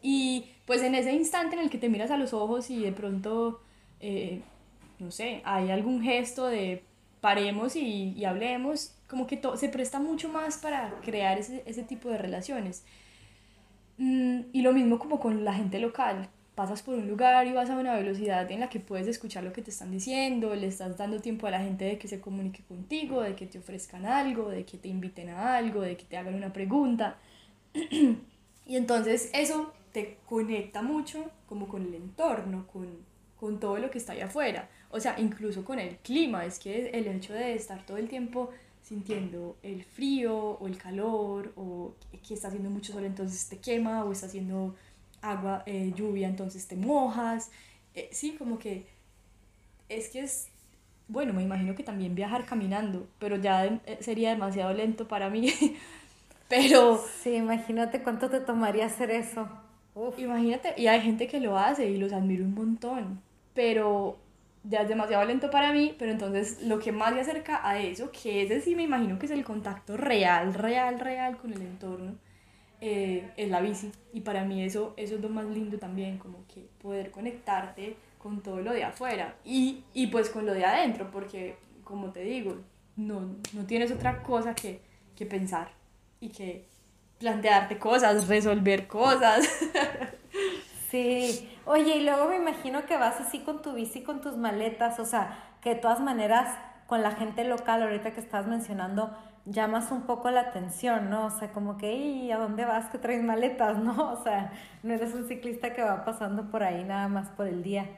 Y 0.02 0.50
pues 0.66 0.82
en 0.82 0.94
ese 0.94 1.12
instante 1.12 1.56
en 1.56 1.62
el 1.62 1.70
que 1.70 1.78
te 1.78 1.88
miras 1.88 2.10
a 2.10 2.18
los 2.18 2.32
ojos 2.34 2.70
y 2.70 2.80
de 2.82 2.92
pronto, 2.92 3.62
eh, 4.00 4.42
no 4.98 5.10
sé, 5.10 5.40
hay 5.44 5.70
algún 5.70 6.02
gesto 6.02 6.46
de 6.46 6.84
paremos 7.22 7.76
y, 7.76 8.12
y 8.12 8.24
hablemos, 8.26 8.94
como 9.08 9.26
que 9.26 9.40
se 9.56 9.68
presta 9.70 9.98
mucho 9.98 10.28
más 10.28 10.58
para 10.58 10.90
crear 11.02 11.38
ese, 11.38 11.62
ese 11.66 11.82
tipo 11.82 12.10
de 12.10 12.18
relaciones. 12.18 12.84
Mm, 13.98 14.40
y 14.52 14.62
lo 14.62 14.72
mismo 14.72 14.98
como 14.98 15.18
con 15.18 15.44
la 15.44 15.54
gente 15.54 15.78
local. 15.78 16.28
Pasas 16.56 16.82
por 16.82 16.94
un 16.94 17.06
lugar 17.06 17.46
y 17.46 17.52
vas 17.52 17.70
a 17.70 17.76
una 17.76 17.94
velocidad 17.94 18.50
en 18.50 18.58
la 18.60 18.68
que 18.68 18.80
puedes 18.80 19.06
escuchar 19.06 19.44
lo 19.44 19.52
que 19.52 19.62
te 19.62 19.70
están 19.70 19.92
diciendo, 19.92 20.56
le 20.56 20.66
estás 20.66 20.96
dando 20.96 21.20
tiempo 21.20 21.46
a 21.46 21.52
la 21.52 21.60
gente 21.60 21.84
de 21.84 21.98
que 21.98 22.08
se 22.08 22.20
comunique 22.20 22.64
contigo, 22.64 23.20
de 23.20 23.36
que 23.36 23.46
te 23.46 23.58
ofrezcan 23.58 24.04
algo, 24.06 24.48
de 24.48 24.64
que 24.64 24.76
te 24.76 24.88
inviten 24.88 25.28
a 25.28 25.56
algo, 25.56 25.82
de 25.82 25.96
que 25.96 26.04
te 26.04 26.16
hagan 26.16 26.34
una 26.34 26.52
pregunta. 26.52 27.18
y 27.72 28.76
entonces 28.76 29.30
eso 29.32 29.72
te 29.92 30.16
conecta 30.26 30.82
mucho 30.82 31.30
como 31.46 31.68
con 31.68 31.82
el 31.86 31.94
entorno, 31.94 32.66
con, 32.66 32.88
con 33.38 33.60
todo 33.60 33.78
lo 33.78 33.88
que 33.90 33.98
está 33.98 34.14
allá 34.14 34.26
afuera 34.26 34.68
o 34.90 35.00
sea, 35.00 35.18
incluso 35.18 35.64
con 35.64 35.78
el 35.78 35.96
clima, 35.98 36.44
es 36.44 36.58
que 36.58 36.88
el 36.90 37.06
hecho 37.08 37.34
de 37.34 37.54
estar 37.54 37.84
todo 37.84 37.96
el 37.96 38.08
tiempo 38.08 38.50
sintiendo 38.82 39.56
el 39.62 39.84
frío 39.84 40.36
o 40.36 40.66
el 40.66 40.78
calor 40.78 41.52
o 41.56 41.94
que 42.26 42.34
está 42.34 42.48
haciendo 42.48 42.70
mucho 42.70 42.92
sol 42.92 43.04
entonces 43.04 43.48
te 43.48 43.58
quema 43.58 44.04
o 44.04 44.12
está 44.12 44.26
haciendo 44.26 44.76
agua, 45.22 45.62
eh, 45.66 45.92
lluvia 45.94 46.28
entonces 46.28 46.66
te 46.66 46.76
mojas, 46.76 47.50
eh, 47.94 48.08
sí, 48.12 48.36
como 48.38 48.58
que 48.58 48.86
es 49.88 50.08
que 50.10 50.20
es, 50.20 50.48
bueno, 51.08 51.32
me 51.32 51.42
imagino 51.42 51.74
que 51.74 51.82
también 51.82 52.14
viajar 52.14 52.44
caminando, 52.46 53.06
pero 53.18 53.36
ya 53.36 53.64
eh, 53.64 53.98
sería 54.00 54.30
demasiado 54.30 54.72
lento 54.72 55.08
para 55.08 55.30
mí, 55.30 55.52
pero... 56.48 57.02
Sí, 57.22 57.34
imagínate 57.34 58.02
cuánto 58.02 58.28
te 58.30 58.40
tomaría 58.40 58.86
hacer 58.86 59.10
eso. 59.10 59.48
Imagínate, 60.18 60.74
y 60.76 60.88
hay 60.88 61.00
gente 61.00 61.26
que 61.26 61.40
lo 61.40 61.56
hace 61.58 61.88
y 61.88 61.96
los 61.96 62.12
admiro 62.12 62.44
un 62.44 62.54
montón, 62.54 63.22
pero 63.54 64.18
ya 64.62 64.82
es 64.82 64.88
demasiado 64.88 65.24
lento 65.24 65.50
para 65.50 65.72
mí, 65.72 65.94
pero 65.98 66.12
entonces 66.12 66.62
lo 66.62 66.78
que 66.78 66.92
más 66.92 67.14
me 67.14 67.20
acerca 67.22 67.66
a 67.66 67.78
eso, 67.78 68.10
que 68.10 68.42
ese 68.42 68.60
sí 68.60 68.74
me 68.74 68.82
imagino 68.82 69.18
que 69.18 69.26
es 69.26 69.32
el 69.32 69.44
contacto 69.44 69.96
real, 69.96 70.52
real, 70.54 71.00
real 71.00 71.38
con 71.38 71.52
el 71.52 71.62
entorno, 71.62 72.14
eh, 72.80 73.30
es 73.36 73.48
la 73.50 73.60
bici. 73.60 73.92
Y 74.12 74.20
para 74.20 74.44
mí 74.44 74.62
eso, 74.62 74.94
eso 74.96 75.16
es 75.16 75.20
lo 75.20 75.28
más 75.28 75.46
lindo 75.46 75.78
también, 75.78 76.18
como 76.18 76.46
que 76.52 76.66
poder 76.82 77.10
conectarte 77.10 77.96
con 78.18 78.42
todo 78.42 78.60
lo 78.60 78.72
de 78.72 78.84
afuera 78.84 79.36
y, 79.44 79.84
y 79.94 80.08
pues 80.08 80.30
con 80.30 80.46
lo 80.46 80.52
de 80.52 80.64
adentro, 80.64 81.10
porque 81.12 81.56
como 81.84 82.10
te 82.10 82.20
digo, 82.20 82.56
no, 82.96 83.20
no 83.52 83.66
tienes 83.66 83.92
otra 83.92 84.22
cosa 84.22 84.54
que, 84.54 84.80
que 85.14 85.26
pensar 85.26 85.68
y 86.20 86.30
que 86.30 86.64
plantearte 87.18 87.78
cosas, 87.78 88.28
resolver 88.28 88.86
cosas. 88.86 89.48
Sí, 90.90 91.50
oye, 91.64 91.96
y 91.96 92.04
luego 92.04 92.28
me 92.28 92.36
imagino 92.36 92.86
que 92.86 92.96
vas 92.96 93.20
así 93.20 93.40
con 93.40 93.60
tu 93.60 93.72
bici, 93.72 94.02
con 94.02 94.20
tus 94.20 94.36
maletas, 94.36 95.00
o 95.00 95.04
sea, 95.04 95.56
que 95.60 95.70
de 95.70 95.80
todas 95.80 95.98
maneras 95.98 96.56
con 96.86 97.02
la 97.02 97.10
gente 97.10 97.42
local, 97.42 97.82
ahorita 97.82 98.12
que 98.12 98.20
estás 98.20 98.46
mencionando, 98.46 99.12
llamas 99.46 99.90
un 99.92 100.02
poco 100.02 100.30
la 100.30 100.40
atención, 100.40 101.08
¿no? 101.08 101.26
O 101.26 101.30
sea, 101.30 101.52
como 101.52 101.78
que, 101.78 101.94
¿y 101.94 102.30
a 102.30 102.38
dónde 102.38 102.64
vas 102.64 102.90
que 102.90 102.98
traes 102.98 103.22
maletas, 103.22 103.78
no? 103.82 104.12
O 104.12 104.22
sea, 104.22 104.52
no 104.82 104.92
eres 104.92 105.14
un 105.14 105.26
ciclista 105.26 105.72
que 105.72 105.82
va 105.82 106.04
pasando 106.04 106.50
por 106.50 106.62
ahí 106.62 106.84
nada 106.84 107.08
más 107.08 107.28
por 107.30 107.46
el 107.46 107.62
día. 107.62 107.88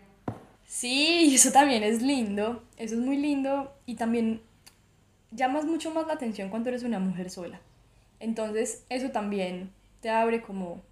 Sí, 0.64 1.34
eso 1.34 1.50
también 1.50 1.82
es 1.82 2.02
lindo, 2.02 2.62
eso 2.76 2.94
es 2.94 3.00
muy 3.00 3.16
lindo 3.16 3.72
y 3.86 3.96
también 3.96 4.42
llamas 5.30 5.64
mucho 5.64 5.90
más 5.92 6.06
la 6.06 6.12
atención 6.12 6.50
cuando 6.50 6.68
eres 6.68 6.82
una 6.82 6.98
mujer 6.98 7.30
sola. 7.30 7.60
Entonces, 8.20 8.84
eso 8.90 9.10
también 9.10 9.70
te 10.00 10.10
abre 10.10 10.42
como 10.42 10.82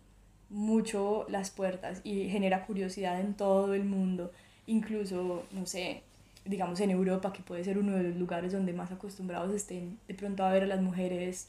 mucho 0.48 1.26
las 1.28 1.50
puertas 1.50 2.00
y 2.04 2.28
genera 2.28 2.64
curiosidad 2.66 3.20
en 3.20 3.34
todo 3.34 3.74
el 3.74 3.84
mundo, 3.84 4.32
incluso, 4.66 5.44
no 5.50 5.66
sé, 5.66 6.02
digamos 6.46 6.80
en 6.80 6.90
Europa, 6.90 7.32
que 7.32 7.42
puede 7.42 7.64
ser 7.64 7.78
uno 7.78 7.92
de 7.92 8.04
los 8.04 8.16
lugares 8.16 8.52
donde 8.52 8.72
más 8.72 8.90
acostumbrados 8.92 9.52
estén 9.52 9.98
de 10.08 10.14
pronto 10.14 10.44
a 10.44 10.52
ver 10.52 10.62
a 10.62 10.66
las 10.66 10.80
mujeres 10.80 11.48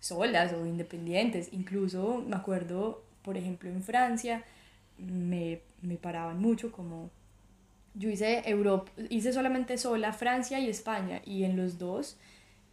solas 0.00 0.52
o 0.52 0.66
independientes. 0.66 1.48
Incluso 1.52 2.24
me 2.26 2.36
acuerdo, 2.36 3.02
por 3.22 3.36
ejemplo, 3.36 3.68
en 3.70 3.82
Francia, 3.82 4.44
me, 4.98 5.60
me 5.82 5.96
paraban 5.96 6.40
mucho 6.40 6.72
como... 6.72 7.10
Yo 7.94 8.08
hice 8.10 8.48
Europa, 8.48 8.92
hice 9.08 9.32
solamente 9.32 9.76
sola 9.76 10.12
Francia 10.12 10.60
y 10.60 10.68
España 10.68 11.20
y 11.24 11.44
en 11.44 11.56
los 11.56 11.78
dos 11.78 12.16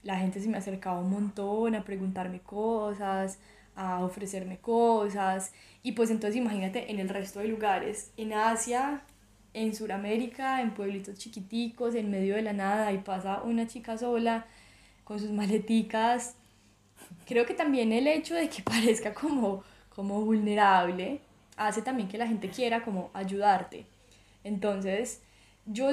la 0.04 0.20
gente 0.20 0.40
se 0.40 0.48
me 0.48 0.58
acercaba 0.58 1.00
un 1.00 1.10
montón 1.10 1.74
a 1.74 1.84
preguntarme 1.84 2.40
cosas, 2.40 3.40
a 3.76 4.04
ofrecerme 4.04 4.60
cosas. 4.60 5.52
Y 5.82 5.94
pues 5.94 6.12
entonces 6.12 6.38
imagínate 6.38 6.92
en 6.92 7.00
el 7.00 7.10
resto 7.10 7.40
de 7.40 7.48
lugares, 7.48 8.12
en 8.16 8.34
Asia, 8.34 9.02
en 9.56 9.74
Sudamérica, 9.74 10.62
en 10.62 10.72
pueblitos 10.74 11.18
chiquiticos, 11.18 11.96
en 11.96 12.12
medio 12.12 12.36
de 12.36 12.42
la 12.42 12.54
nada, 12.54 12.92
y 12.92 12.98
pasa 13.00 13.42
una 13.42 13.68
chica 13.68 13.98
sola 13.98 14.46
con 15.06 15.20
sus 15.20 15.32
maleticas. 15.32 16.36
Creo 17.26 17.46
que 17.46 17.54
también 17.54 17.94
el 17.94 18.08
hecho 18.08 18.36
de 18.36 18.50
que 18.50 18.62
parezca 18.74 19.14
como, 19.14 19.64
como 19.90 20.22
vulnerable 20.22 21.22
hace 21.56 21.82
también 21.82 22.10
que 22.10 22.18
la 22.18 22.28
gente 22.28 22.50
quiera 22.50 22.84
como 22.84 23.12
ayudarte. 23.14 23.86
Entonces, 24.44 25.22
yo 25.66 25.90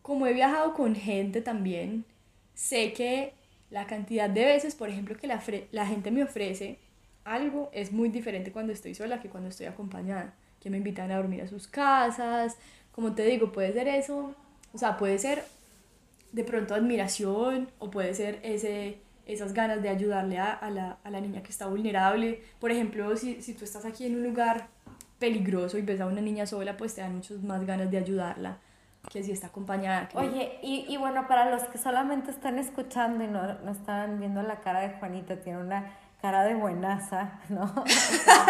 como 0.00 0.26
he 0.26 0.32
viajado 0.32 0.72
con 0.72 0.94
gente 0.94 1.42
también, 1.42 2.06
sé 2.54 2.94
que 2.94 3.34
la 3.70 3.86
cantidad 3.86 4.30
de 4.30 4.46
veces, 4.46 4.74
por 4.74 4.88
ejemplo, 4.88 5.14
que 5.18 5.26
la, 5.26 5.42
la 5.72 5.86
gente 5.86 6.10
me 6.10 6.22
ofrece 6.22 6.78
algo 7.24 7.68
es 7.74 7.92
muy 7.92 8.08
diferente 8.08 8.50
cuando 8.50 8.72
estoy 8.72 8.94
sola 8.94 9.20
que 9.20 9.28
cuando 9.28 9.50
estoy 9.50 9.66
acompañada, 9.66 10.32
que 10.60 10.70
me 10.70 10.78
invitan 10.78 11.10
a 11.10 11.16
dormir 11.16 11.42
a 11.42 11.48
sus 11.48 11.68
casas, 11.68 12.56
como 12.92 13.14
te 13.14 13.24
digo, 13.24 13.52
puede 13.52 13.72
ser 13.72 13.88
eso, 13.88 14.34
o 14.72 14.78
sea, 14.78 14.96
puede 14.96 15.18
ser 15.18 15.44
de 16.32 16.44
pronto 16.44 16.74
admiración 16.74 17.70
o 17.78 17.90
puede 17.90 18.14
ser 18.14 18.40
ese, 18.42 18.98
esas 19.26 19.54
ganas 19.54 19.82
de 19.82 19.88
ayudarle 19.88 20.38
a, 20.38 20.52
a, 20.52 20.70
la, 20.70 20.98
a 21.04 21.10
la, 21.10 21.20
niña 21.20 21.42
que 21.42 21.50
está 21.50 21.66
vulnerable. 21.66 22.42
Por 22.60 22.70
ejemplo, 22.70 23.16
si, 23.16 23.40
si 23.40 23.54
tú 23.54 23.64
estás 23.64 23.84
aquí 23.84 24.06
en 24.06 24.16
un 24.16 24.24
lugar 24.24 24.68
peligroso 25.18 25.78
y 25.78 25.82
ves 25.82 26.00
a 26.00 26.06
una 26.06 26.20
niña 26.20 26.46
sola, 26.46 26.76
pues 26.76 26.94
te 26.94 27.00
dan 27.00 27.14
muchas 27.14 27.42
más 27.42 27.64
ganas 27.64 27.90
de 27.90 27.98
ayudarla 27.98 28.58
que 29.10 29.22
si 29.22 29.32
está 29.32 29.46
acompañada. 29.46 30.08
Oye, 30.14 30.58
y, 30.62 30.84
y, 30.88 30.96
bueno, 30.96 31.26
para 31.28 31.50
los 31.50 31.62
que 31.64 31.78
solamente 31.78 32.30
están 32.30 32.58
escuchando 32.58 33.24
y 33.24 33.26
no, 33.26 33.54
no 33.60 33.70
están 33.70 34.18
viendo 34.18 34.42
la 34.42 34.60
cara 34.60 34.80
de 34.80 34.90
Juanita, 34.98 35.36
tiene 35.36 35.60
una 35.60 35.92
cara 36.20 36.44
de 36.44 36.54
buenaza, 36.54 37.40
¿no? 37.48 37.72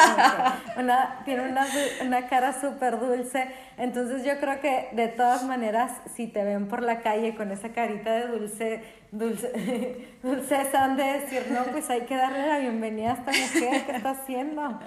una, 0.76 1.22
tiene 1.24 1.50
una, 1.50 1.66
una 2.02 2.26
cara 2.28 2.58
súper 2.58 2.98
dulce. 2.98 3.48
Entonces 3.76 4.24
yo 4.24 4.38
creo 4.40 4.60
que 4.60 4.88
de 4.92 5.08
todas 5.08 5.44
maneras, 5.44 5.92
si 6.14 6.26
te 6.26 6.44
ven 6.44 6.68
por 6.68 6.82
la 6.82 7.00
calle 7.00 7.34
con 7.34 7.50
esa 7.50 7.70
carita 7.70 8.12
de 8.12 8.26
dulce, 8.28 8.84
dulce, 9.12 10.16
dulceza, 10.22 10.84
han 10.84 10.96
de 10.96 11.04
decir, 11.04 11.46
no, 11.50 11.64
pues 11.64 11.90
hay 11.90 12.02
que 12.02 12.16
darle 12.16 12.46
la 12.46 12.58
bienvenida 12.58 13.10
a 13.10 13.14
esta 13.14 13.30
mujer, 13.32 13.86
¿qué 13.86 13.96
está 13.96 14.10
haciendo? 14.10 14.80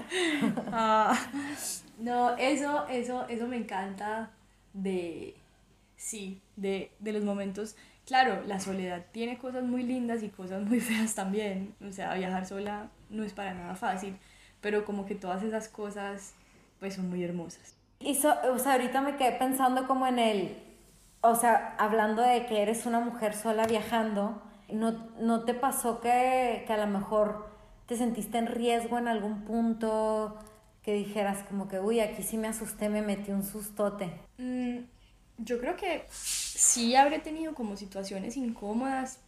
Ah, 0.72 1.18
no, 2.00 2.36
eso, 2.38 2.88
eso, 2.88 3.28
eso 3.30 3.48
me 3.48 3.58
encanta 3.58 4.32
de, 4.74 5.36
sí, 5.96 6.42
de, 6.56 6.92
de 7.00 7.14
los 7.14 7.24
momentos 7.24 7.76
claro, 8.06 8.44
la 8.46 8.60
soledad 8.60 9.06
tiene 9.12 9.38
cosas 9.38 9.64
muy 9.64 9.84
lindas 9.84 10.24
y 10.24 10.30
cosas 10.30 10.62
muy 10.64 10.80
feas 10.80 11.16
también. 11.16 11.76
O 11.88 11.92
sea, 11.92 12.14
viajar 12.14 12.46
sola 12.46 12.90
no 13.10 13.24
es 13.24 13.34
para 13.34 13.54
nada 13.54 13.76
fácil, 13.76 14.18
pero 14.62 14.86
como 14.86 15.06
que 15.06 15.16
todas 15.16 15.44
esas 15.44 15.68
cosas 15.68 16.34
pues 16.80 16.96
son 16.96 17.10
muy 17.10 17.24
hermosas. 17.24 17.76
Y 18.00 18.18
o 18.18 18.58
sea, 18.58 18.74
ahorita 18.74 19.02
me 19.02 19.16
quedé 19.16 19.34
pensando 19.34 19.88
como 19.88 20.08
en 20.08 20.18
el, 20.18 20.58
o 21.22 21.36
sea, 21.36 21.76
hablando 21.78 22.24
de 22.24 22.48
que 22.48 22.64
eres 22.64 22.86
una 22.88 23.00
mujer 23.00 23.36
sola 23.36 23.68
viajando, 23.68 24.42
¿no, 24.70 24.92
no 25.20 25.44
te 25.44 25.54
pasó 25.54 26.02
que, 26.02 26.64
que 26.66 26.74
a 26.74 26.78
lo 26.78 26.88
mejor 26.88 27.48
te 27.86 27.96
sentiste 27.96 28.40
en 28.40 28.48
riesgo 28.48 28.98
en 28.98 29.08
algún 29.08 29.44
punto? 29.44 30.40
Que 30.82 30.94
dijeras 30.94 31.44
como 31.44 31.68
que, 31.68 31.80
uy, 31.80 32.00
aquí 32.00 32.24
sí 32.24 32.38
me 32.38 32.48
asusté, 32.48 32.90
me 32.90 33.04
metí 33.04 33.32
un 33.32 33.44
sustote. 33.44 34.12
Mm, 34.40 34.80
yo 35.44 35.60
creo 35.60 35.76
que 35.76 36.04
sí 36.10 36.96
habré 36.96 37.20
tenido 37.20 37.54
como 37.54 37.76
situaciones 37.76 38.38
incómodas, 38.38 39.20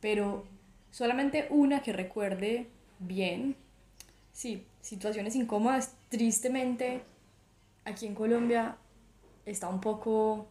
pero 0.00 0.44
solamente 0.90 1.46
una 1.50 1.82
que 1.82 1.92
recuerde 1.92 2.68
bien. 2.98 3.56
Sí, 4.32 4.64
situaciones 4.80 5.34
incómodas. 5.36 5.94
Tristemente, 6.08 7.02
aquí 7.84 8.06
en 8.06 8.14
Colombia 8.14 8.76
está 9.46 9.68
un 9.68 9.80
poco 9.80 10.48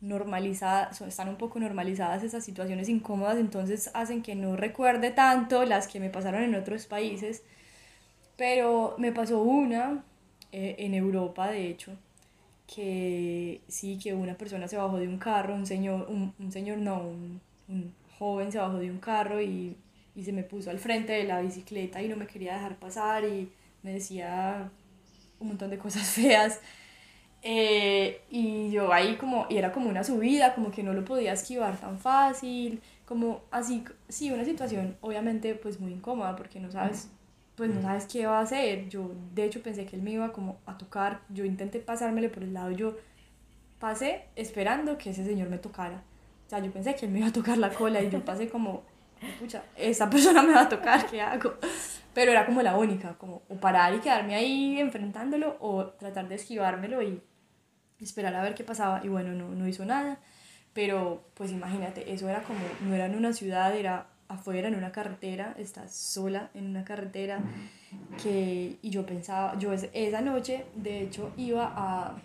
normalizada, 0.00 0.90
están 1.06 1.28
un 1.28 1.36
poco 1.36 1.58
normalizadas 1.58 2.22
esas 2.22 2.44
situaciones 2.44 2.88
incómodas, 2.88 3.38
entonces 3.38 3.90
hacen 3.94 4.22
que 4.22 4.34
no 4.34 4.56
recuerde 4.56 5.10
tanto 5.10 5.64
las 5.64 5.88
que 5.88 6.00
me 6.00 6.10
pasaron 6.10 6.42
en 6.42 6.54
otros 6.54 6.86
países. 6.86 7.42
Pero 8.36 8.96
me 8.98 9.12
pasó 9.12 9.40
una 9.42 10.04
eh, 10.52 10.76
en 10.78 10.94
Europa, 10.94 11.48
de 11.48 11.68
hecho, 11.68 11.92
que 12.66 13.60
sí, 13.68 13.98
que 14.02 14.14
una 14.14 14.34
persona 14.34 14.68
se 14.68 14.76
bajó 14.76 14.98
de 14.98 15.08
un 15.08 15.18
carro, 15.18 15.54
un 15.54 15.66
señor, 15.66 16.06
un, 16.08 16.34
un 16.38 16.52
señor 16.52 16.78
no, 16.78 17.00
un, 17.02 17.40
un, 17.68 17.94
joven 18.18 18.52
se 18.52 18.58
bajó 18.58 18.78
de 18.78 18.90
un 18.90 18.98
carro 18.98 19.42
y, 19.42 19.76
y, 20.14 20.22
se 20.24 20.32
me 20.32 20.44
puso 20.44 20.70
al 20.70 20.78
frente 20.78 21.12
de 21.12 21.24
la 21.24 21.40
bicicleta 21.40 22.00
y 22.00 22.08
no 22.08 22.16
me 22.16 22.26
quería 22.26 22.54
dejar 22.54 22.76
pasar 22.76 23.24
y 23.24 23.50
me 23.82 23.92
decía 23.92 24.70
un 25.40 25.48
montón 25.48 25.70
de 25.70 25.78
cosas 25.78 26.08
feas. 26.10 26.60
Eh, 27.42 28.22
y 28.30 28.70
yo 28.70 28.92
ahí 28.92 29.16
como, 29.16 29.46
y 29.50 29.58
era 29.58 29.70
como 29.72 29.90
una 29.90 30.02
subida, 30.02 30.54
como 30.54 30.70
que 30.70 30.82
no 30.82 30.94
lo 30.94 31.04
podía 31.04 31.32
esquivar 31.34 31.78
tan 31.78 31.98
fácil, 31.98 32.80
como 33.04 33.42
así, 33.50 33.84
sí, 34.08 34.30
una 34.30 34.46
situación 34.46 34.96
obviamente 35.02 35.54
pues 35.54 35.78
muy 35.78 35.92
incómoda 35.92 36.36
porque 36.36 36.58
no 36.58 36.70
sabes 36.70 37.10
pues 37.56 37.70
no 37.70 37.82
sabes 37.82 38.06
qué 38.06 38.26
va 38.26 38.38
a 38.38 38.42
hacer. 38.42 38.88
Yo, 38.88 39.12
de 39.34 39.44
hecho, 39.44 39.62
pensé 39.62 39.86
que 39.86 39.96
él 39.96 40.02
me 40.02 40.12
iba 40.12 40.32
como 40.32 40.58
a 40.66 40.76
tocar. 40.76 41.20
Yo 41.28 41.44
intenté 41.44 41.78
pasármele 41.78 42.28
por 42.28 42.42
el 42.42 42.52
lado. 42.52 42.70
Yo 42.72 42.96
pasé 43.78 44.26
esperando 44.34 44.98
que 44.98 45.10
ese 45.10 45.24
señor 45.24 45.48
me 45.48 45.58
tocara. 45.58 46.02
O 46.46 46.50
sea, 46.50 46.58
yo 46.58 46.72
pensé 46.72 46.94
que 46.94 47.06
él 47.06 47.12
me 47.12 47.20
iba 47.20 47.28
a 47.28 47.32
tocar 47.32 47.56
la 47.58 47.70
cola 47.70 48.02
y 48.02 48.10
yo 48.10 48.24
pasé 48.24 48.48
como, 48.48 48.82
pucha, 49.38 49.62
esa 49.76 50.10
persona 50.10 50.42
me 50.42 50.52
va 50.52 50.62
a 50.62 50.68
tocar, 50.68 51.06
¿qué 51.06 51.20
hago? 51.20 51.54
Pero 52.12 52.32
era 52.32 52.46
como 52.46 52.62
la 52.62 52.76
única, 52.76 53.14
como 53.14 53.42
o 53.48 53.56
parar 53.56 53.94
y 53.94 53.98
quedarme 53.98 54.34
ahí 54.34 54.78
enfrentándolo 54.78 55.56
o 55.60 55.86
tratar 55.86 56.28
de 56.28 56.36
esquivármelo 56.36 57.02
y 57.02 57.20
esperar 58.00 58.34
a 58.34 58.42
ver 58.42 58.54
qué 58.54 58.64
pasaba. 58.64 59.00
Y 59.04 59.08
bueno, 59.08 59.32
no, 59.32 59.48
no 59.50 59.68
hizo 59.68 59.84
nada. 59.84 60.18
Pero 60.72 61.24
pues 61.34 61.52
imagínate, 61.52 62.12
eso 62.12 62.28
era 62.28 62.42
como, 62.42 62.60
no 62.80 62.94
era 62.94 63.06
en 63.06 63.14
una 63.14 63.32
ciudad, 63.32 63.74
era 63.76 64.08
afuera 64.28 64.68
en 64.68 64.74
una 64.74 64.92
carretera, 64.92 65.54
estás 65.58 65.94
sola 65.94 66.50
en 66.54 66.66
una 66.66 66.84
carretera 66.84 67.40
que, 68.22 68.78
y 68.82 68.90
yo 68.90 69.04
pensaba, 69.06 69.58
yo 69.58 69.72
esa 69.72 70.20
noche 70.20 70.66
de 70.74 71.02
hecho 71.02 71.32
iba 71.36 71.72
a, 71.74 72.16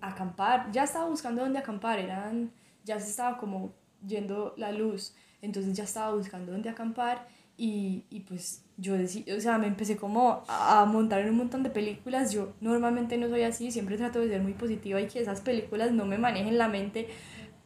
acampar, 0.00 0.70
ya 0.70 0.84
estaba 0.84 1.08
buscando 1.08 1.42
dónde 1.42 1.58
acampar, 1.58 1.98
eran, 1.98 2.52
ya 2.84 3.00
se 3.00 3.10
estaba 3.10 3.36
como 3.36 3.72
yendo 4.06 4.54
la 4.56 4.70
luz, 4.70 5.12
entonces 5.42 5.76
ya 5.76 5.84
estaba 5.84 6.14
buscando 6.14 6.52
dónde 6.52 6.68
acampar 6.68 7.26
y, 7.56 8.04
y 8.08 8.20
pues 8.20 8.62
yo 8.76 8.96
decía, 8.96 9.24
o 9.36 9.40
sea, 9.40 9.58
me 9.58 9.66
empecé 9.66 9.96
como 9.96 10.44
a 10.46 10.84
montar 10.84 11.20
en 11.20 11.30
un 11.30 11.36
montón 11.36 11.64
de 11.64 11.70
películas, 11.70 12.32
yo 12.32 12.52
normalmente 12.60 13.18
no 13.18 13.28
soy 13.28 13.42
así, 13.42 13.72
siempre 13.72 13.96
trato 13.96 14.20
de 14.20 14.28
ser 14.28 14.40
muy 14.40 14.52
positiva 14.52 15.00
y 15.00 15.08
que 15.08 15.20
esas 15.20 15.40
películas 15.40 15.90
no 15.90 16.06
me 16.06 16.16
manejen 16.16 16.58
la 16.58 16.68
mente 16.68 17.08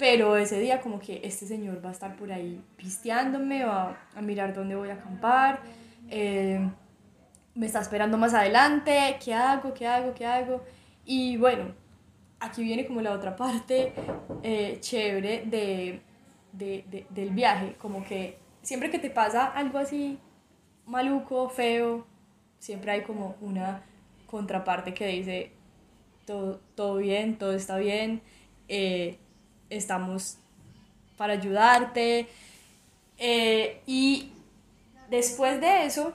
pero 0.02 0.36
ese 0.36 0.58
día 0.58 0.80
como 0.80 0.98
que 0.98 1.20
este 1.22 1.46
señor 1.46 1.80
va 1.80 1.90
a 1.90 1.92
estar 1.92 2.16
por 2.16 2.32
ahí 2.32 2.60
pisteándome, 2.76 3.64
va 3.64 3.96
a 4.16 4.20
mirar 4.20 4.52
dónde 4.52 4.74
voy 4.74 4.90
a 4.90 4.94
acampar, 4.94 5.60
eh, 6.10 6.58
me 7.54 7.66
está 7.66 7.78
esperando 7.78 8.18
más 8.18 8.34
adelante, 8.34 9.16
¿qué 9.24 9.32
hago? 9.32 9.72
¿Qué 9.72 9.86
hago? 9.86 10.12
¿Qué 10.12 10.26
hago? 10.26 10.64
Y 11.04 11.36
bueno, 11.36 11.66
aquí 12.40 12.64
viene 12.64 12.84
como 12.84 13.00
la 13.00 13.12
otra 13.12 13.36
parte 13.36 13.92
eh, 14.42 14.78
chévere 14.80 15.44
de, 15.46 16.00
de, 16.50 16.84
de, 16.90 17.06
del 17.08 17.30
viaje, 17.30 17.76
como 17.78 18.02
que 18.02 18.38
siempre 18.60 18.90
que 18.90 18.98
te 18.98 19.08
pasa 19.08 19.46
algo 19.46 19.78
así 19.78 20.18
maluco, 20.84 21.48
feo, 21.48 22.08
siempre 22.58 22.90
hay 22.90 23.02
como 23.02 23.36
una 23.40 23.84
contraparte 24.26 24.94
que 24.94 25.06
dice 25.06 25.52
todo, 26.26 26.60
todo 26.74 26.96
bien, 26.96 27.38
todo 27.38 27.52
está 27.52 27.76
bien. 27.76 28.20
Eh, 28.66 29.18
estamos 29.76 30.38
para 31.16 31.34
ayudarte. 31.34 32.28
Eh, 33.18 33.80
y 33.86 34.32
después 35.10 35.60
de 35.60 35.84
eso, 35.86 36.14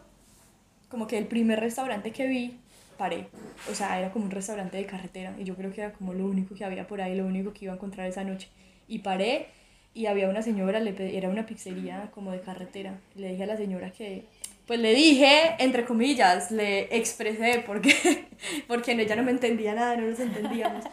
como 0.90 1.08
que 1.08 1.18
el 1.18 1.26
primer 1.26 1.60
restaurante 1.60 2.12
que 2.12 2.28
vi, 2.28 2.60
paré. 2.98 3.28
O 3.72 3.76
sea, 3.76 4.00
era 4.00 4.12
como 4.12 4.26
un 4.26 4.32
restaurante 4.32 4.78
de 4.78 4.86
carretera 4.86 5.36
y 5.40 5.44
yo 5.44 5.56
creo 5.56 5.72
que 5.72 5.82
era 5.82 5.94
como 5.94 6.14
lo 6.14 6.26
único 6.26 6.56
que 6.56 6.66
había 6.66 6.88
por 6.88 7.02
ahí, 7.02 7.16
lo 7.16 7.26
único 7.26 7.54
que 7.54 7.66
iba 7.66 7.74
a 7.74 7.76
encontrar 7.76 8.08
esa 8.08 8.24
noche. 8.24 8.50
Y 8.88 9.00
paré 9.00 9.48
y 9.94 10.06
había 10.06 10.30
una 10.30 10.42
señora, 10.42 10.80
le 10.80 11.18
era 11.18 11.30
una 11.30 11.46
pizzería 11.46 12.12
como 12.14 12.32
de 12.32 12.42
carretera. 12.42 13.00
Le 13.16 13.30
dije 13.30 13.44
a 13.44 13.48
la 13.48 13.58
señora 13.58 13.92
que, 13.92 14.26
pues 14.66 14.80
le 14.80 14.94
dije, 14.94 15.56
entre 15.60 15.86
comillas, 15.86 16.52
le 16.52 16.96
expresé 16.96 17.64
porque, 17.66 18.28
porque 18.68 18.92
ella 18.92 19.16
no 19.16 19.24
me 19.24 19.32
entendía 19.32 19.74
nada, 19.74 19.96
no 19.96 20.08
nos 20.08 20.20
entendíamos. 20.20 20.86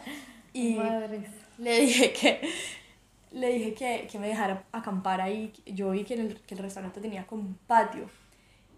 Y, 0.53 0.77
le 1.57 1.79
dije 1.81 2.13
que 2.13 2.41
le 3.31 3.49
dije 3.49 3.73
que, 3.73 4.07
que 4.09 4.17
me 4.17 4.27
dejara 4.27 4.63
acampar 4.71 5.19
ahí. 5.21 5.51
Yo 5.65 5.91
vi 5.91 6.03
que, 6.03 6.13
el, 6.13 6.39
que 6.41 6.55
el 6.55 6.61
restaurante 6.61 7.01
tenía 7.01 7.27
como 7.27 7.55
patio 7.67 8.09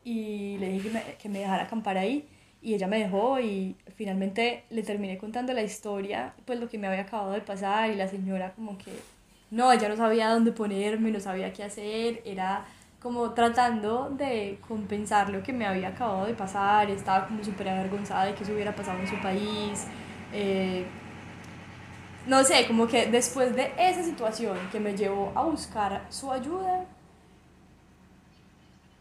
y 0.03 0.57
le 0.57 0.69
dije 0.69 0.89
que 0.89 0.93
me, 0.93 1.03
que 1.21 1.29
me 1.29 1.39
dejara 1.39 1.63
acampar 1.63 1.97
ahí 1.97 2.27
y 2.61 2.73
ella 2.73 2.87
me 2.87 2.97
dejó 2.97 3.39
y 3.39 3.75
finalmente 3.95 4.63
le 4.71 4.81
terminé 4.81 5.17
contando 5.17 5.53
la 5.53 5.61
historia, 5.61 6.33
pues 6.45 6.59
lo 6.59 6.67
que 6.67 6.79
me 6.79 6.87
había 6.87 7.01
acabado 7.01 7.33
de 7.33 7.41
pasar 7.41 7.91
y 7.91 7.95
la 7.95 8.07
señora 8.07 8.53
como 8.53 8.77
que 8.77 8.91
no, 9.51 9.71
ella 9.71 9.89
no 9.89 9.95
sabía 9.95 10.29
dónde 10.29 10.51
ponerme, 10.51 11.11
no 11.11 11.19
sabía 11.19 11.53
qué 11.53 11.63
hacer, 11.63 12.21
era 12.25 12.65
como 12.99 13.33
tratando 13.33 14.09
de 14.09 14.57
compensar 14.67 15.29
lo 15.29 15.43
que 15.43 15.53
me 15.53 15.65
había 15.65 15.89
acabado 15.89 16.25
de 16.25 16.33
pasar, 16.33 16.89
estaba 16.89 17.27
como 17.27 17.43
súper 17.43 17.69
avergonzada 17.69 18.25
de 18.25 18.33
que 18.33 18.43
eso 18.43 18.53
hubiera 18.53 18.75
pasado 18.75 18.99
en 18.99 19.07
su 19.07 19.21
país. 19.21 19.85
Eh, 20.33 20.85
no 22.27 22.43
sé, 22.43 22.67
como 22.67 22.87
que 22.87 23.07
después 23.07 23.55
de 23.55 23.71
esa 23.79 24.03
situación 24.03 24.57
que 24.71 24.79
me 24.79 24.95
llevó 24.95 25.31
a 25.35 25.43
buscar 25.43 26.05
su 26.09 26.31
ayuda, 26.31 26.85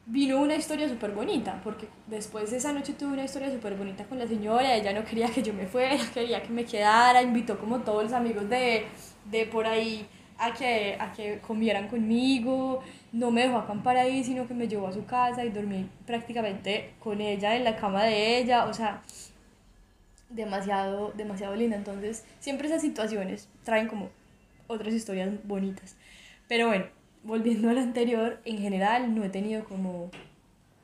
vino 0.06 0.40
una 0.40 0.54
historia 0.54 0.88
súper 0.88 1.10
bonita, 1.10 1.60
porque 1.64 1.88
después 2.06 2.50
de 2.52 2.58
esa 2.58 2.72
noche 2.72 2.92
tuve 2.92 3.14
una 3.14 3.24
historia 3.24 3.50
súper 3.50 3.74
bonita 3.74 4.04
con 4.04 4.18
la 4.18 4.26
señora, 4.28 4.74
ella 4.74 4.92
no 4.92 5.04
quería 5.04 5.28
que 5.28 5.42
yo 5.42 5.52
me 5.52 5.66
fuera, 5.66 5.96
quería 6.14 6.42
que 6.42 6.50
me 6.50 6.64
quedara, 6.64 7.20
invitó 7.22 7.58
como 7.58 7.80
todos 7.80 8.04
los 8.04 8.12
amigos 8.12 8.48
de, 8.48 8.86
de 9.30 9.46
por 9.46 9.66
ahí 9.66 10.06
a 10.38 10.52
que, 10.52 10.96
a 11.00 11.12
que 11.12 11.40
comieran 11.40 11.88
conmigo, 11.88 12.82
no 13.12 13.32
me 13.32 13.42
dejó 13.42 13.58
acampar 13.58 13.96
ahí, 13.96 14.22
sino 14.22 14.46
que 14.46 14.54
me 14.54 14.68
llevó 14.68 14.86
a 14.86 14.92
su 14.92 15.04
casa 15.04 15.44
y 15.44 15.48
dormí 15.48 15.88
prácticamente 16.06 16.94
con 17.00 17.20
ella 17.20 17.56
en 17.56 17.64
la 17.64 17.76
cama 17.76 18.04
de 18.04 18.38
ella, 18.38 18.66
o 18.66 18.74
sea, 18.74 19.02
demasiado, 20.36 21.12
demasiado 21.16 21.56
linda. 21.56 21.76
Entonces, 21.76 22.24
siempre 22.38 22.68
esas 22.68 22.82
situaciones 22.82 23.48
traen 23.64 23.88
como 23.88 24.10
otras 24.68 24.94
historias 24.94 25.30
bonitas. 25.44 25.96
Pero 26.48 26.68
bueno, 26.68 26.86
volviendo 27.24 27.68
al 27.70 27.78
anterior, 27.78 28.40
en 28.44 28.58
general 28.58 29.14
no 29.14 29.24
he 29.24 29.30
tenido 29.30 29.64
como, 29.64 30.10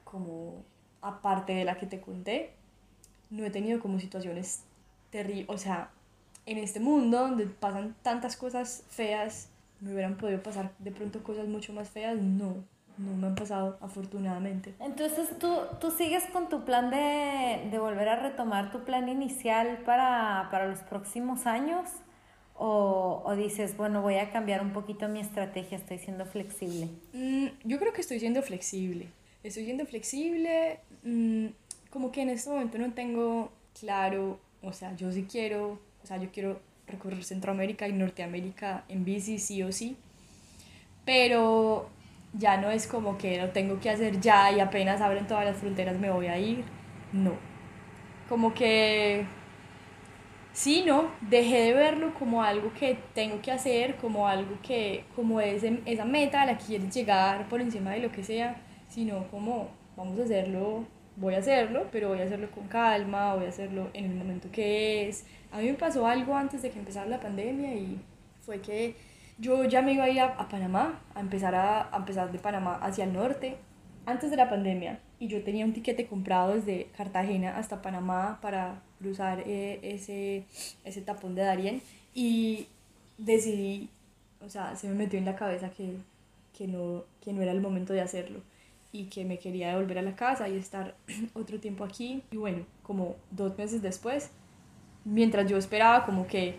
como, 0.05 0.65
aparte 1.01 1.53
de 1.53 1.65
la 1.65 1.77
que 1.77 1.87
te 1.87 2.01
conté, 2.01 2.51
no 3.31 3.45
he 3.45 3.51
tenido 3.51 3.81
como 3.81 4.01
situaciones 4.01 4.65
terribles, 5.11 5.47
o 5.49 5.59
sea, 5.59 5.91
en 6.45 6.59
este 6.59 6.81
mundo 6.81 7.21
donde 7.21 7.47
pasan 7.47 7.95
tantas 8.03 8.37
cosas 8.37 8.85
feas, 8.89 9.49
me 9.81 9.93
hubieran 9.93 10.17
podido 10.17 10.43
pasar 10.43 10.73
de 10.79 10.91
pronto 10.91 11.23
cosas 11.23 11.47
mucho 11.47 11.73
más 11.73 11.89
feas, 11.91 12.17
no, 12.17 12.65
no 12.99 13.15
me 13.17 13.27
han 13.29 13.35
pasado 13.35 13.79
afortunadamente. 13.81 14.75
Entonces 14.81 15.39
tú, 15.39 15.57
tú 15.81 15.91
sigues 15.91 16.25
con 16.33 16.49
tu 16.49 16.65
plan 16.65 16.91
de, 16.91 17.69
de 17.71 17.79
volver 17.79 18.09
a 18.09 18.17
retomar 18.17 18.71
tu 18.71 18.85
plan 18.85 19.09
inicial 19.09 19.79
para, 19.85 20.49
para 20.51 20.67
los 20.67 20.81
próximos 20.81 21.47
años 21.47 21.89
o, 22.55 23.23
o, 23.25 23.35
dices, 23.35 23.77
bueno, 23.77 24.03
voy 24.03 24.17
a 24.17 24.31
cambiar 24.31 24.63
un 24.63 24.73
poquito 24.73 25.09
mi 25.09 25.21
estrategia, 25.21 25.79
estoy 25.79 25.99
siendo 25.99 26.27
flexible. 26.27 26.89
Mm, 27.13 27.47
yo 27.65 27.79
creo 27.79 27.93
que 27.93 28.03
estoy 28.03 28.21
siendo 28.21 28.43
flexible, 28.43 29.09
estoy 29.43 29.65
siendo 29.65 29.87
flexible, 29.87 30.79
mm, 31.03 31.47
como 31.91 32.13
que 32.13 32.23
en 32.23 32.31
este 32.31 32.51
momento 32.51 32.79
no 32.79 32.93
tengo 32.93 33.51
claro, 33.81 34.39
o 34.63 34.73
sea, 34.73 34.95
yo 34.97 35.11
sí 35.13 35.27
quiero, 35.29 35.79
o 36.03 36.07
sea, 36.07 36.19
yo 36.19 36.31
quiero 36.31 36.61
recorrer 36.87 37.25
Centroamérica 37.25 37.89
y 37.89 37.93
Norteamérica 37.93 38.85
en 38.89 39.05
bici 39.05 39.39
sí 39.39 39.63
o 39.63 39.73
sí, 39.73 39.97
pero 41.05 41.89
ya 42.35 42.57
no 42.57 42.71
es 42.71 42.87
como 42.87 43.19
que 43.19 43.39
lo 43.39 43.51
tengo 43.51 43.81
que 43.81 43.91
hacer 43.91 44.21
ya 44.21 44.51
y 44.53 44.61
apenas 44.61 45.01
abren 45.01 45.27
todas 45.27 45.45
las 45.45 45.57
fronteras 45.59 45.99
me 45.99 46.11
voy 46.11 46.27
a 46.27 46.39
ir. 46.39 46.65
No. 47.13 47.33
Como 48.29 48.55
que 48.55 49.27
sí, 50.53 50.85
no, 50.87 51.11
dejé 51.21 51.61
de 51.61 51.73
verlo 51.75 52.15
como 52.15 52.43
algo 52.43 52.73
que 52.75 52.99
tengo 53.15 53.41
que 53.43 53.53
hacer, 53.53 53.97
como 53.97 54.29
algo 54.29 54.59
que, 54.63 55.05
como 55.17 55.41
ese, 55.41 55.81
esa 55.87 56.05
meta 56.05 56.43
a 56.43 56.47
la 56.47 56.59
que 56.59 56.67
quieres 56.67 56.95
llegar 56.95 57.49
por 57.49 57.61
encima 57.61 57.93
de 57.93 58.01
lo 58.01 58.13
que 58.13 58.25
sea, 58.25 58.57
sino 58.89 59.27
como 59.29 59.71
vamos 59.97 60.19
a 60.19 60.25
hacerlo, 60.25 60.85
voy 61.17 61.35
a 61.35 61.39
hacerlo, 61.39 61.89
pero 61.93 62.09
voy 62.09 62.21
a 62.21 62.25
hacerlo 62.25 62.51
con 62.51 62.69
calma, 62.69 63.35
voy 63.35 63.47
a 63.47 63.49
hacerlo 63.49 63.91
en 63.95 64.07
el 64.07 64.15
momento 64.15 64.49
que 64.51 65.09
es. 65.09 65.27
A 65.51 65.59
mí 65.59 65.67
me 65.67 65.75
pasó 65.75 66.07
algo 66.07 66.35
antes 66.37 66.63
de 66.63 66.71
que 66.71 66.79
empezara 66.79 67.07
la 67.07 67.21
pandemia 67.21 67.75
y 67.75 68.01
fue 68.41 68.61
que 68.61 68.97
yo 69.43 69.65
ya 69.65 69.83
me 69.83 69.93
iba 69.95 70.05
a 70.05 70.09
ir 70.09 70.21
a, 70.21 70.49
Panamá, 70.49 71.01
a 71.17 71.21
empezar, 71.21 71.55
a, 71.57 71.91
empezar 71.97 72.31
de 72.31 72.39
Panamá 72.39 72.77
hacia 72.77 73.05
el 73.05 73.13
norte, 73.13 73.57
antes 74.07 74.31
de 74.31 74.37
la 74.37 74.49
pandemia, 74.49 75.01
y 75.19 75.27
yo 75.27 75.43
tenía 75.43 75.65
un 75.65 75.73
tiquete 75.73 76.07
comprado 76.07 76.55
desde 76.55 76.87
Cartagena 76.97 77.59
hasta 77.59 77.83
Panamá 77.83 78.39
para 78.41 78.81
cruzar 79.01 79.43
eh, 79.45 79.81
ese, 79.83 80.45
ese 80.85 81.03
tapón 81.03 81.35
de 81.35 81.43
Darien, 81.43 81.83
y 82.15 82.69
decidí, 83.19 83.91
o 84.45 84.49
sea, 84.49 84.77
se 84.77 84.87
me 84.89 84.95
metió 84.95 85.19
en 85.19 85.25
la 85.25 85.35
cabeza 85.35 85.71
que, 85.71 85.97
que, 86.57 86.69
no, 86.69 87.03
que 87.21 87.33
no 87.33 87.43
era 87.43 87.51
el 87.51 87.61
momento 87.61 87.93
de 87.93 88.01
hacerlo 88.01 88.41
y 88.93 89.07
que 89.07 89.25
me 89.25 89.39
quería 89.39 89.71
devolver 89.71 89.99
a 89.99 90.03
la 90.03 90.15
casa 90.15 90.49
y 90.49 90.57
estar 90.57 90.95
otro 91.35 91.59
tiempo 91.59 91.83
aquí. 91.83 92.23
Y 92.31 92.37
bueno, 92.37 92.65
como 92.85 93.17
dos 93.31 93.59
meses 93.59 93.83
después, 93.83 94.31
mientras 95.05 95.51
yo 95.51 95.57
esperaba 95.57 96.05
como 96.05 96.27
que 96.27 96.57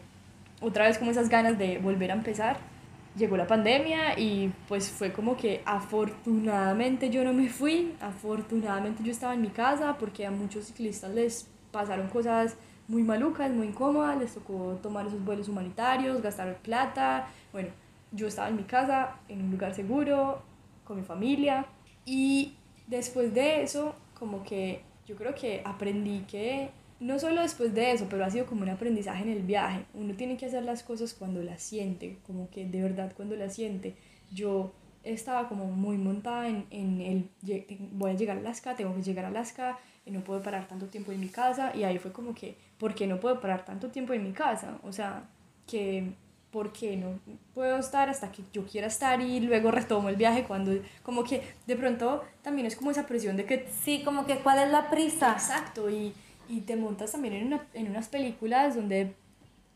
otra 0.60 0.88
vez 0.88 0.98
como 0.98 1.12
esas 1.12 1.30
ganas 1.30 1.58
de 1.58 1.78
volver 1.78 2.12
a 2.12 2.16
empezar, 2.16 2.73
llegó 3.16 3.38
la 3.38 3.48
pandemia 3.48 4.18
y 4.18 4.52
pues 4.68 4.90
fue 4.90 5.14
como 5.14 5.38
que 5.38 5.62
afortunadamente 5.66 7.10
yo 7.10 7.24
no 7.24 7.34
me 7.34 7.50
fui, 7.50 7.94
afortunadamente 8.02 9.04
yo 9.04 9.12
estaba 9.12 9.34
en 9.34 9.42
mi 9.42 9.50
casa 9.50 9.98
porque 10.00 10.26
a 10.26 10.32
muchos 10.32 10.66
ciclistas 10.66 11.14
les 11.14 11.48
pasaron 11.72 12.08
cosas 12.08 12.56
muy 12.88 13.04
malucas, 13.04 13.52
muy 13.52 13.68
incómodas, 13.68 14.18
les 14.18 14.34
tocó 14.34 14.80
tomar 14.82 15.08
esos 15.08 15.24
vuelos 15.24 15.48
humanitarios, 15.48 16.22
gastar 16.22 16.58
plata, 16.58 17.28
bueno, 17.52 17.70
yo 18.12 18.28
estaba 18.28 18.50
en 18.50 18.58
mi 18.58 18.64
casa, 18.64 19.16
en 19.28 19.42
un 19.44 19.52
lugar 19.52 19.74
seguro, 19.74 20.42
con 20.84 20.98
mi 20.98 21.04
familia 21.04 21.66
y 22.06 22.56
después 22.88 23.34
de 23.34 23.64
eso 23.64 23.96
como 24.18 24.44
que 24.44 24.84
yo 25.06 25.16
creo 25.16 25.34
que 25.36 25.62
aprendí 25.66 26.22
que 26.22 26.72
no 27.04 27.20
solo 27.20 27.42
después 27.42 27.74
de 27.74 27.92
eso, 27.92 28.08
pero 28.10 28.24
ha 28.24 28.30
sido 28.30 28.46
como 28.46 28.62
un 28.62 28.70
aprendizaje 28.70 29.24
en 29.24 29.30
el 29.30 29.42
viaje. 29.42 29.84
Uno 29.94 30.14
tiene 30.14 30.38
que 30.38 30.46
hacer 30.46 30.64
las 30.64 30.84
cosas 30.84 31.14
cuando 31.14 31.44
las 31.44 31.62
siente, 31.62 32.18
como 32.26 32.50
que 32.50 32.66
de 32.66 32.82
verdad 32.82 33.12
cuando 33.16 33.36
las 33.36 33.54
siente. 33.54 33.96
Yo 34.32 34.72
estaba 35.04 35.50
como 35.50 35.66
muy 35.66 35.98
montada 35.98 36.48
en, 36.48 36.66
en 36.72 37.02
el, 37.02 37.30
voy 37.92 38.12
a 38.12 38.14
llegar 38.14 38.38
a 38.38 38.40
Alaska, 38.40 38.76
tengo 38.76 38.96
que 38.96 39.04
llegar 39.04 39.26
a 39.26 39.28
Alaska, 39.28 39.78
y 40.06 40.12
no 40.12 40.24
puedo 40.24 40.42
parar 40.42 40.66
tanto 40.68 40.88
tiempo 40.88 41.12
en 41.12 41.20
mi 41.20 41.28
casa. 41.28 41.76
Y 41.76 41.84
ahí 41.84 41.98
fue 41.98 42.14
como 42.14 42.34
que, 42.34 42.56
¿por 42.78 42.96
qué 42.96 43.06
no 43.06 43.20
puedo 43.20 43.42
parar 43.42 43.66
tanto 43.66 43.90
tiempo 43.90 44.14
en 44.14 44.24
mi 44.24 44.32
casa? 44.32 44.80
O 44.84 44.94
sea, 44.94 45.26
que, 45.68 46.14
¿por 46.52 46.72
qué 46.72 46.96
no 46.96 47.20
puedo 47.54 47.80
estar 47.80 48.10
hasta 48.10 48.32
que 48.32 48.44
yo 48.54 48.66
quiera 48.66 48.88
estar 48.88 49.20
y 49.20 49.42
luego 49.42 49.72
retomo 49.72 50.08
el 50.08 50.16
viaje 50.16 50.46
cuando, 50.46 50.72
como 51.04 51.26
que 51.26 51.42
de 51.68 51.76
pronto 51.76 52.24
también 52.42 52.66
es 52.66 52.78
como 52.78 52.92
esa 52.92 53.06
presión 53.08 53.36
de 53.36 53.44
que... 53.44 53.68
Sí, 53.84 54.04
como 54.06 54.26
que 54.26 54.38
cuál 54.38 54.60
es 54.60 54.72
la 54.72 54.90
prisa. 54.90 55.34
Exacto, 55.34 55.90
y 55.90 56.14
y 56.48 56.62
te 56.62 56.76
montas 56.76 57.12
también 57.12 57.34
en, 57.36 57.48
una, 57.48 57.68
en 57.74 57.90
unas 57.90 58.08
películas 58.08 58.76
donde 58.76 59.14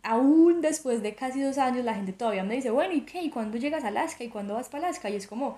aún 0.03 0.61
después 0.61 1.01
de 1.01 1.15
casi 1.15 1.41
dos 1.41 1.57
años 1.57 1.83
la 1.83 1.93
gente 1.93 2.13
todavía 2.13 2.43
me 2.43 2.55
dice, 2.55 2.71
bueno, 2.71 2.93
¿y 2.93 3.01
qué? 3.01 3.21
¿Y 3.21 3.29
cuándo 3.29 3.57
llegas 3.57 3.83
a 3.83 3.89
Alaska? 3.89 4.23
¿Y 4.23 4.29
cuándo 4.29 4.53
vas 4.53 4.69
para 4.69 4.87
Alaska? 4.87 5.09
Y 5.09 5.15
es 5.15 5.27
como, 5.27 5.57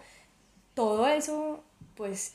todo 0.74 1.08
eso, 1.08 1.64
pues, 1.96 2.34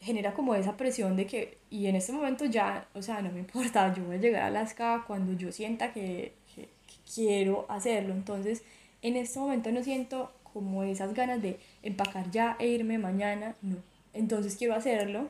genera 0.00 0.34
como 0.34 0.54
esa 0.54 0.76
presión 0.76 1.16
de 1.16 1.26
que, 1.26 1.58
y 1.70 1.86
en 1.86 1.96
este 1.96 2.12
momento 2.12 2.44
ya, 2.44 2.86
o 2.94 3.02
sea, 3.02 3.22
no 3.22 3.32
me 3.32 3.38
importa, 3.46 3.92
yo 3.94 4.04
voy 4.04 4.16
a 4.16 4.20
llegar 4.20 4.42
a 4.42 4.46
Alaska 4.46 5.04
cuando 5.06 5.32
yo 5.32 5.52
sienta 5.52 5.92
que, 5.92 6.34
que, 6.54 6.62
que 6.62 6.94
quiero 7.14 7.66
hacerlo. 7.68 8.12
Entonces, 8.14 8.62
en 9.02 9.16
este 9.16 9.38
momento 9.38 9.72
no 9.72 9.82
siento 9.82 10.32
como 10.52 10.82
esas 10.82 11.14
ganas 11.14 11.42
de 11.42 11.58
empacar 11.82 12.30
ya 12.30 12.56
e 12.58 12.68
irme 12.68 12.98
mañana, 12.98 13.56
no. 13.62 13.76
Entonces 14.12 14.56
quiero 14.56 14.74
hacerlo 14.74 15.28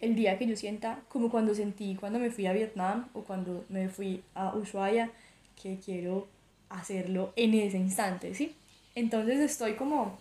el 0.00 0.14
día 0.14 0.38
que 0.38 0.46
yo 0.46 0.56
sienta, 0.56 1.00
como 1.08 1.30
cuando 1.30 1.54
sentí 1.54 1.94
cuando 1.94 2.18
me 2.18 2.30
fui 2.30 2.46
a 2.46 2.52
Vietnam 2.52 3.08
o 3.14 3.22
cuando 3.22 3.64
me 3.68 3.88
fui 3.88 4.22
a 4.34 4.54
Ushuaia, 4.54 5.10
que 5.60 5.78
quiero 5.78 6.26
hacerlo 6.68 7.32
en 7.36 7.54
ese 7.54 7.78
instante, 7.78 8.34
¿sí? 8.34 8.54
Entonces 8.94 9.38
estoy 9.40 9.74
como 9.74 10.18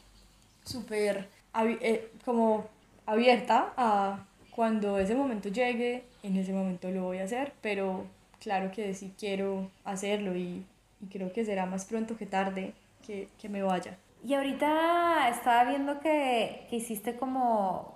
súper 0.64 1.28
eh, 1.56 2.10
como 2.26 2.66
abierta 3.06 3.74
a 3.78 4.26
cuando 4.52 5.00
ese 5.00 5.16
momento 5.16 5.50
llegue, 5.50 6.04
en 6.24 6.38
ese 6.38 6.54
momento 6.54 6.90
lo 6.92 7.04
voy 7.04 7.20
a 7.20 7.24
hacer, 7.24 7.54
pero 7.62 8.06
claro 8.40 8.72
que 8.72 8.94
sí 8.94 9.14
quiero 9.18 9.70
hacerlo 9.84 10.36
y, 10.36 10.64
y 11.02 11.06
creo 11.12 11.32
que 11.34 11.46
será 11.46 11.66
más 11.66 11.86
pronto 11.86 12.18
que 12.18 12.26
tarde 12.26 12.74
que, 13.06 13.28
que 13.40 13.50
me 13.50 13.64
vaya. 13.64 13.98
Y 14.26 14.36
ahorita 14.36 15.30
estaba 15.30 15.70
viendo 15.70 16.00
que, 16.00 16.66
que 16.70 16.78
hiciste 16.78 17.16
como 17.18 17.94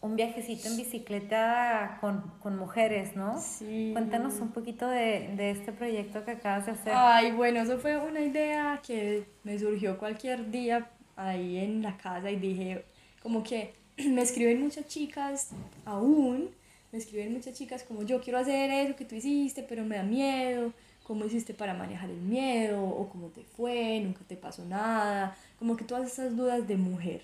un 0.00 0.16
viajecito 0.16 0.68
en 0.68 0.76
bicicleta 0.76 1.98
con, 2.00 2.22
con, 2.40 2.56
mujeres, 2.56 3.16
¿no? 3.16 3.38
Sí. 3.40 3.90
Cuéntanos 3.92 4.40
un 4.40 4.48
poquito 4.48 4.88
de, 4.88 5.34
de, 5.36 5.50
este 5.50 5.72
proyecto 5.72 6.24
que 6.24 6.32
acabas 6.32 6.66
de 6.66 6.72
hacer. 6.72 6.92
Ay, 6.96 7.32
bueno, 7.32 7.60
eso 7.60 7.78
fue 7.78 7.98
una 7.98 8.20
idea 8.20 8.80
que 8.86 9.26
me 9.44 9.58
surgió 9.58 9.98
cualquier 9.98 10.50
día 10.50 10.90
ahí 11.16 11.58
en 11.58 11.82
la 11.82 11.96
casa 11.98 12.30
y 12.30 12.36
dije, 12.36 12.84
como 13.22 13.42
que 13.42 13.74
me 14.08 14.22
escriben 14.22 14.62
muchas 14.62 14.86
chicas 14.86 15.50
aún, 15.84 16.50
me 16.92 16.98
escriben 16.98 17.32
muchas 17.32 17.54
chicas 17.54 17.84
como 17.84 18.02
yo 18.02 18.20
quiero 18.20 18.38
hacer 18.38 18.70
eso 18.70 18.96
que 18.96 19.04
tú 19.04 19.14
hiciste, 19.14 19.62
pero 19.62 19.84
me 19.84 19.96
da 19.96 20.02
miedo, 20.02 20.72
cómo 21.02 21.26
hiciste 21.26 21.52
para 21.52 21.74
manejar 21.74 22.08
el 22.08 22.20
miedo, 22.20 22.82
o 22.82 23.08
cómo 23.10 23.28
te 23.28 23.42
fue, 23.42 24.00
nunca 24.00 24.20
te 24.26 24.36
pasó 24.36 24.64
nada, 24.64 25.36
como 25.58 25.76
que 25.76 25.84
todas 25.84 26.10
esas 26.10 26.36
dudas 26.36 26.66
de 26.66 26.76
mujer. 26.76 27.22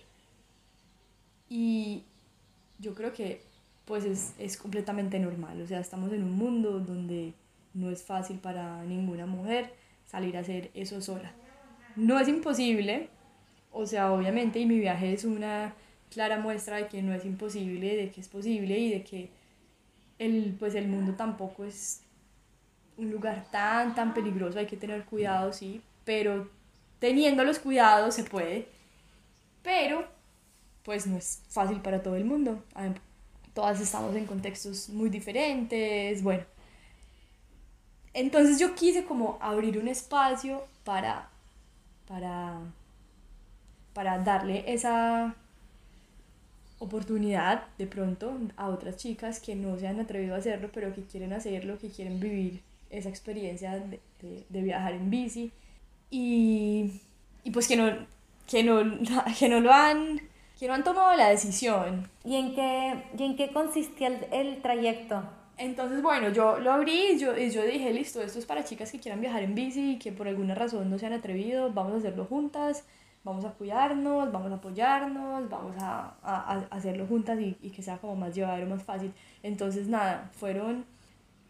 Y 1.48 2.02
yo 2.78 2.94
creo 2.94 3.12
que 3.12 3.42
pues 3.84 4.04
es, 4.04 4.34
es 4.38 4.56
completamente 4.56 5.18
normal, 5.18 5.60
o 5.62 5.66
sea, 5.66 5.80
estamos 5.80 6.12
en 6.12 6.24
un 6.24 6.32
mundo 6.32 6.80
donde 6.80 7.34
no 7.74 7.90
es 7.90 8.02
fácil 8.02 8.38
para 8.38 8.82
ninguna 8.84 9.26
mujer 9.26 9.72
salir 10.06 10.36
a 10.36 10.40
hacer 10.40 10.70
eso 10.74 11.00
sola. 11.00 11.32
No 11.94 12.18
es 12.18 12.28
imposible, 12.28 13.08
o 13.72 13.86
sea, 13.86 14.12
obviamente, 14.12 14.58
y 14.58 14.66
mi 14.66 14.78
viaje 14.78 15.12
es 15.12 15.24
una 15.24 15.74
clara 16.10 16.38
muestra 16.38 16.76
de 16.76 16.88
que 16.88 17.02
no 17.02 17.12
es 17.14 17.24
imposible, 17.24 17.96
de 17.96 18.10
que 18.10 18.20
es 18.20 18.28
posible 18.28 18.78
y 18.78 18.90
de 18.90 19.04
que 19.04 19.30
el, 20.18 20.56
pues 20.58 20.74
el 20.74 20.88
mundo 20.88 21.14
tampoco 21.14 21.64
es 21.64 22.02
un 22.96 23.10
lugar 23.10 23.46
tan, 23.50 23.94
tan 23.94 24.14
peligroso, 24.14 24.58
hay 24.58 24.66
que 24.66 24.76
tener 24.76 25.04
cuidado, 25.04 25.52
sí, 25.52 25.82
pero 26.04 26.48
teniendo 26.98 27.44
los 27.44 27.58
cuidados 27.58 28.14
se 28.14 28.24
puede, 28.24 28.66
pero 29.62 30.06
pues 30.86 31.06
no 31.08 31.16
es 31.18 31.42
fácil 31.48 31.80
para 31.80 32.00
todo 32.02 32.14
el 32.14 32.24
mundo. 32.24 32.62
Todas 33.52 33.80
estamos 33.80 34.14
en 34.14 34.24
contextos 34.24 34.88
muy 34.88 35.10
diferentes, 35.10 36.22
bueno. 36.22 36.44
Entonces 38.14 38.60
yo 38.60 38.74
quise 38.74 39.04
como 39.04 39.36
abrir 39.40 39.78
un 39.78 39.88
espacio 39.88 40.64
para, 40.84 41.28
para, 42.06 42.60
para 43.92 44.18
darle 44.18 44.64
esa 44.72 45.34
oportunidad 46.78 47.66
de 47.78 47.86
pronto 47.88 48.38
a 48.56 48.68
otras 48.68 48.96
chicas 48.96 49.40
que 49.40 49.56
no 49.56 49.78
se 49.78 49.88
han 49.88 49.98
atrevido 49.98 50.36
a 50.36 50.38
hacerlo, 50.38 50.70
pero 50.72 50.94
que 50.94 51.02
quieren 51.02 51.32
hacerlo, 51.32 51.78
que 51.78 51.88
quieren 51.88 52.20
vivir 52.20 52.62
esa 52.90 53.08
experiencia 53.08 53.72
de, 53.72 54.00
de, 54.22 54.44
de 54.48 54.62
viajar 54.62 54.92
en 54.92 55.10
bici 55.10 55.50
y, 56.10 57.00
y 57.42 57.50
pues 57.50 57.66
que 57.66 57.76
no, 57.76 57.90
que 58.46 58.62
no, 58.62 58.78
que 59.38 59.48
no 59.48 59.60
lo 59.60 59.72
han, 59.72 60.20
que 60.58 60.66
no 60.66 60.74
han 60.74 60.84
tomado 60.84 61.14
la 61.16 61.28
decisión. 61.28 62.08
¿Y 62.24 62.36
en 62.36 62.54
qué, 62.54 63.04
y 63.16 63.22
en 63.22 63.36
qué 63.36 63.52
consistía 63.52 64.08
el, 64.08 64.26
el 64.32 64.62
trayecto? 64.62 65.22
Entonces, 65.58 66.02
bueno, 66.02 66.28
yo 66.30 66.58
lo 66.58 66.72
abrí 66.72 67.12
y 67.12 67.18
yo, 67.18 67.36
y 67.36 67.50
yo 67.50 67.62
dije, 67.62 67.92
listo, 67.92 68.20
esto 68.20 68.38
es 68.38 68.44
para 68.44 68.64
chicas 68.64 68.92
que 68.92 69.00
quieran 69.00 69.20
viajar 69.20 69.42
en 69.42 69.54
bici 69.54 69.92
y 69.92 69.98
que 69.98 70.12
por 70.12 70.28
alguna 70.28 70.54
razón 70.54 70.90
no 70.90 70.98
se 70.98 71.06
han 71.06 71.14
atrevido, 71.14 71.72
vamos 71.72 71.94
a 71.94 71.96
hacerlo 71.96 72.26
juntas, 72.26 72.84
vamos 73.24 73.44
a 73.46 73.52
cuidarnos, 73.52 74.30
vamos 74.32 74.52
a 74.52 74.56
apoyarnos, 74.56 75.48
vamos 75.48 75.74
a, 75.80 76.14
a, 76.22 76.52
a 76.52 76.66
hacerlo 76.70 77.06
juntas 77.06 77.40
y, 77.40 77.56
y, 77.62 77.70
que 77.70 77.82
sea 77.82 77.96
como 77.98 78.16
más 78.16 78.34
llevadero, 78.34 78.66
más 78.66 78.82
fácil. 78.82 79.14
Entonces, 79.42 79.88
nada, 79.88 80.30
fueron, 80.34 80.84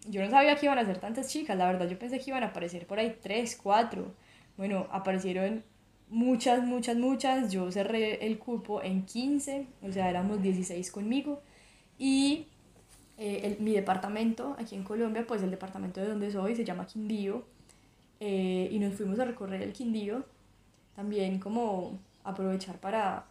yo 0.08 0.22
no 0.22 0.30
sabía 0.30 0.54
que 0.56 0.66
iban 0.66 0.78
a 0.78 0.84
ser 0.84 0.98
tantas 0.98 1.28
chicas, 1.28 1.56
la 1.56 1.66
verdad 1.66 1.88
yo 1.88 1.98
pensé 1.98 2.18
que 2.20 2.30
iban 2.30 2.44
a 2.44 2.48
aparecer 2.48 2.86
por 2.86 2.98
ahí 3.00 3.16
tres, 3.20 3.58
cuatro. 3.60 4.14
Bueno, 4.56 4.86
aparecieron 4.90 5.64
muchas, 6.08 6.64
muchas, 6.64 6.96
muchas, 6.96 7.52
yo 7.52 7.70
cerré 7.72 8.26
el 8.26 8.38
cupo 8.38 8.82
en 8.82 9.04
15, 9.04 9.66
o 9.82 9.92
sea, 9.92 10.08
éramos 10.10 10.42
16 10.42 10.90
conmigo. 10.90 11.40
Y 11.98 12.46
eh, 13.18 13.40
el, 13.44 13.64
mi 13.64 13.72
departamento 13.72 14.56
aquí 14.58 14.74
en 14.74 14.84
Colombia, 14.84 15.26
pues 15.26 15.42
el 15.42 15.50
departamento 15.50 16.00
de 16.00 16.08
donde 16.08 16.30
soy 16.30 16.54
se 16.54 16.64
llama 16.64 16.86
Quindío 16.86 17.44
eh, 18.20 18.68
y 18.70 18.78
nos 18.78 18.94
fuimos 18.94 19.18
a 19.18 19.24
recorrer 19.24 19.62
el 19.62 19.72
Quindío, 19.72 20.24
también 20.94 21.38
como 21.38 21.98
aprovechar 22.24 22.78
para, 22.78 23.26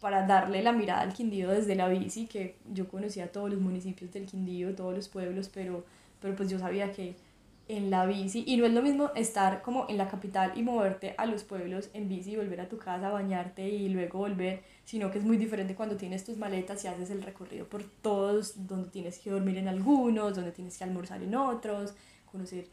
para 0.00 0.26
darle 0.26 0.62
la 0.62 0.72
mirada 0.72 1.02
al 1.02 1.12
Quindío 1.12 1.50
desde 1.50 1.74
la 1.74 1.88
bici, 1.88 2.26
que 2.26 2.56
yo 2.72 2.88
conocía 2.88 3.32
todos 3.32 3.50
los 3.50 3.60
municipios 3.60 4.12
del 4.12 4.26
Quindío, 4.26 4.74
todos 4.74 4.94
los 4.94 5.08
pueblos, 5.08 5.50
pero, 5.52 5.84
pero 6.20 6.34
pues 6.36 6.50
yo 6.50 6.58
sabía 6.58 6.92
que 6.92 7.14
en 7.76 7.90
la 7.90 8.06
bici. 8.06 8.44
Y 8.46 8.56
no 8.56 8.66
es 8.66 8.72
lo 8.72 8.82
mismo 8.82 9.10
estar 9.14 9.62
como 9.62 9.86
en 9.88 9.96
la 9.96 10.08
capital 10.08 10.52
y 10.56 10.62
moverte 10.62 11.14
a 11.16 11.26
los 11.26 11.44
pueblos 11.44 11.90
en 11.94 12.08
bici 12.08 12.36
volver 12.36 12.60
a 12.60 12.68
tu 12.68 12.78
casa, 12.78 13.10
bañarte 13.10 13.68
y 13.68 13.88
luego 13.88 14.18
volver, 14.18 14.62
sino 14.84 15.10
que 15.10 15.18
es 15.18 15.24
muy 15.24 15.36
diferente 15.36 15.74
cuando 15.74 15.96
tienes 15.96 16.24
tus 16.24 16.36
maletas 16.36 16.84
y 16.84 16.88
haces 16.88 17.10
el 17.10 17.22
recorrido 17.22 17.66
por 17.66 17.84
todos, 17.84 18.66
donde 18.66 18.90
tienes 18.90 19.18
que 19.18 19.30
dormir 19.30 19.56
en 19.58 19.68
algunos, 19.68 20.34
donde 20.34 20.52
tienes 20.52 20.76
que 20.76 20.84
almorzar 20.84 21.22
en 21.22 21.34
otros, 21.34 21.94
conocer 22.30 22.66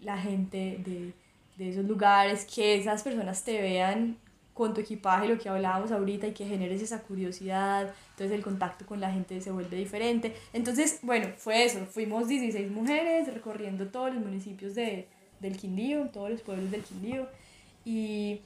la 0.00 0.16
gente 0.16 0.80
de, 0.84 1.12
de 1.56 1.68
esos 1.70 1.84
lugares, 1.84 2.46
que 2.46 2.76
esas 2.76 3.02
personas 3.02 3.44
te 3.44 3.60
vean 3.60 4.16
con 4.60 4.74
tu 4.74 4.82
equipaje, 4.82 5.26
lo 5.26 5.38
que 5.38 5.48
hablábamos 5.48 5.90
ahorita, 5.90 6.26
y 6.26 6.34
que 6.34 6.44
generes 6.44 6.82
esa 6.82 7.00
curiosidad, 7.00 7.94
entonces 8.10 8.36
el 8.36 8.42
contacto 8.42 8.84
con 8.84 9.00
la 9.00 9.10
gente 9.10 9.40
se 9.40 9.50
vuelve 9.50 9.74
diferente. 9.74 10.34
Entonces, 10.52 10.98
bueno, 11.00 11.28
fue 11.38 11.64
eso, 11.64 11.86
fuimos 11.86 12.28
16 12.28 12.70
mujeres 12.70 13.32
recorriendo 13.32 13.88
todos 13.88 14.14
los 14.14 14.22
municipios 14.22 14.74
de, 14.74 15.08
del 15.40 15.56
Quindío, 15.56 16.10
todos 16.10 16.28
los 16.28 16.42
pueblos 16.42 16.70
del 16.70 16.82
Quindío, 16.82 17.26
y 17.86 18.42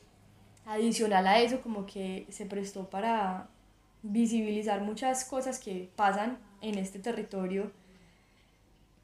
adicional 0.66 1.26
a 1.26 1.40
eso, 1.40 1.60
como 1.60 1.84
que 1.84 2.26
se 2.30 2.46
prestó 2.46 2.88
para 2.88 3.48
visibilizar 4.04 4.82
muchas 4.82 5.24
cosas 5.24 5.58
que 5.58 5.90
pasan 5.96 6.38
en 6.60 6.78
este 6.78 7.00
territorio, 7.00 7.72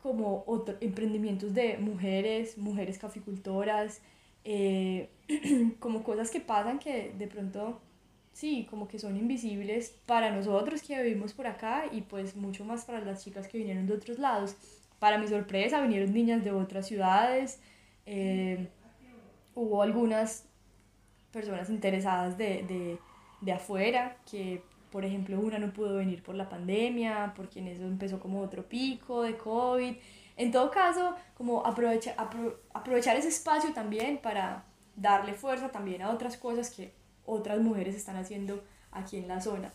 como 0.01 0.45
otro, 0.47 0.77
emprendimientos 0.81 1.55
de 1.55 1.77
mujeres, 1.77 2.57
mujeres 2.57 2.99
caficultoras, 2.99 4.01
eh, 4.45 5.11
como 5.81 6.03
cosas 6.03 6.31
que 6.31 6.41
pasan 6.41 6.79
que 6.79 7.13
de 7.17 7.27
pronto, 7.27 7.81
sí, 8.33 8.67
como 8.71 8.89
que 8.89 8.99
son 8.99 9.17
invisibles 9.17 9.97
para 10.07 10.31
nosotros 10.31 10.83
que 10.83 11.03
vivimos 11.03 11.33
por 11.33 11.47
acá 11.47 11.85
y 11.91 12.03
pues 12.03 12.37
mucho 12.37 12.65
más 12.65 12.85
para 12.85 13.01
las 13.01 13.25
chicas 13.25 13.49
que 13.49 13.59
vinieron 13.59 13.87
de 13.87 13.95
otros 13.95 14.19
lados. 14.19 14.57
Para 14.99 15.19
mi 15.19 15.29
sorpresa 15.29 15.81
vinieron 15.81 16.13
niñas 16.13 16.45
de 16.45 16.53
otras 16.53 16.87
ciudades, 16.87 17.61
eh, 18.07 18.69
hubo 19.55 19.83
algunas 19.83 20.47
personas 21.33 21.71
interesadas 21.71 22.37
de, 22.37 22.65
de, 22.65 22.99
de 23.41 23.53
afuera 23.53 24.17
que 24.31 24.63
por 24.91 25.05
ejemplo, 25.05 25.39
una 25.39 25.59
no 25.59 25.73
pudo 25.73 25.97
venir 25.97 26.23
por 26.23 26.35
la 26.35 26.49
pandemia, 26.49 27.33
porque 27.37 27.61
en 27.61 27.69
eso 27.69 27.85
empezó 27.85 28.19
como 28.19 28.41
otro 28.41 28.69
pico 28.69 29.23
de 29.23 29.37
COVID. 29.37 29.95
En 30.41 30.51
todo 30.51 30.71
caso, 30.71 31.15
como 31.37 31.67
aprovecha, 31.67 32.15
aprovechar 32.73 33.15
ese 33.15 33.29
espacio 33.29 33.75
también 33.75 34.17
para 34.17 34.65
darle 34.97 35.35
fuerza 35.35 35.71
también 35.71 36.01
a 36.01 36.09
otras 36.09 36.39
cosas 36.39 36.71
que 36.71 36.95
otras 37.27 37.61
mujeres 37.61 37.95
están 37.95 38.17
haciendo 38.17 38.65
aquí 38.91 39.19
en 39.19 39.29
la 39.29 39.43
zona. 39.43 39.71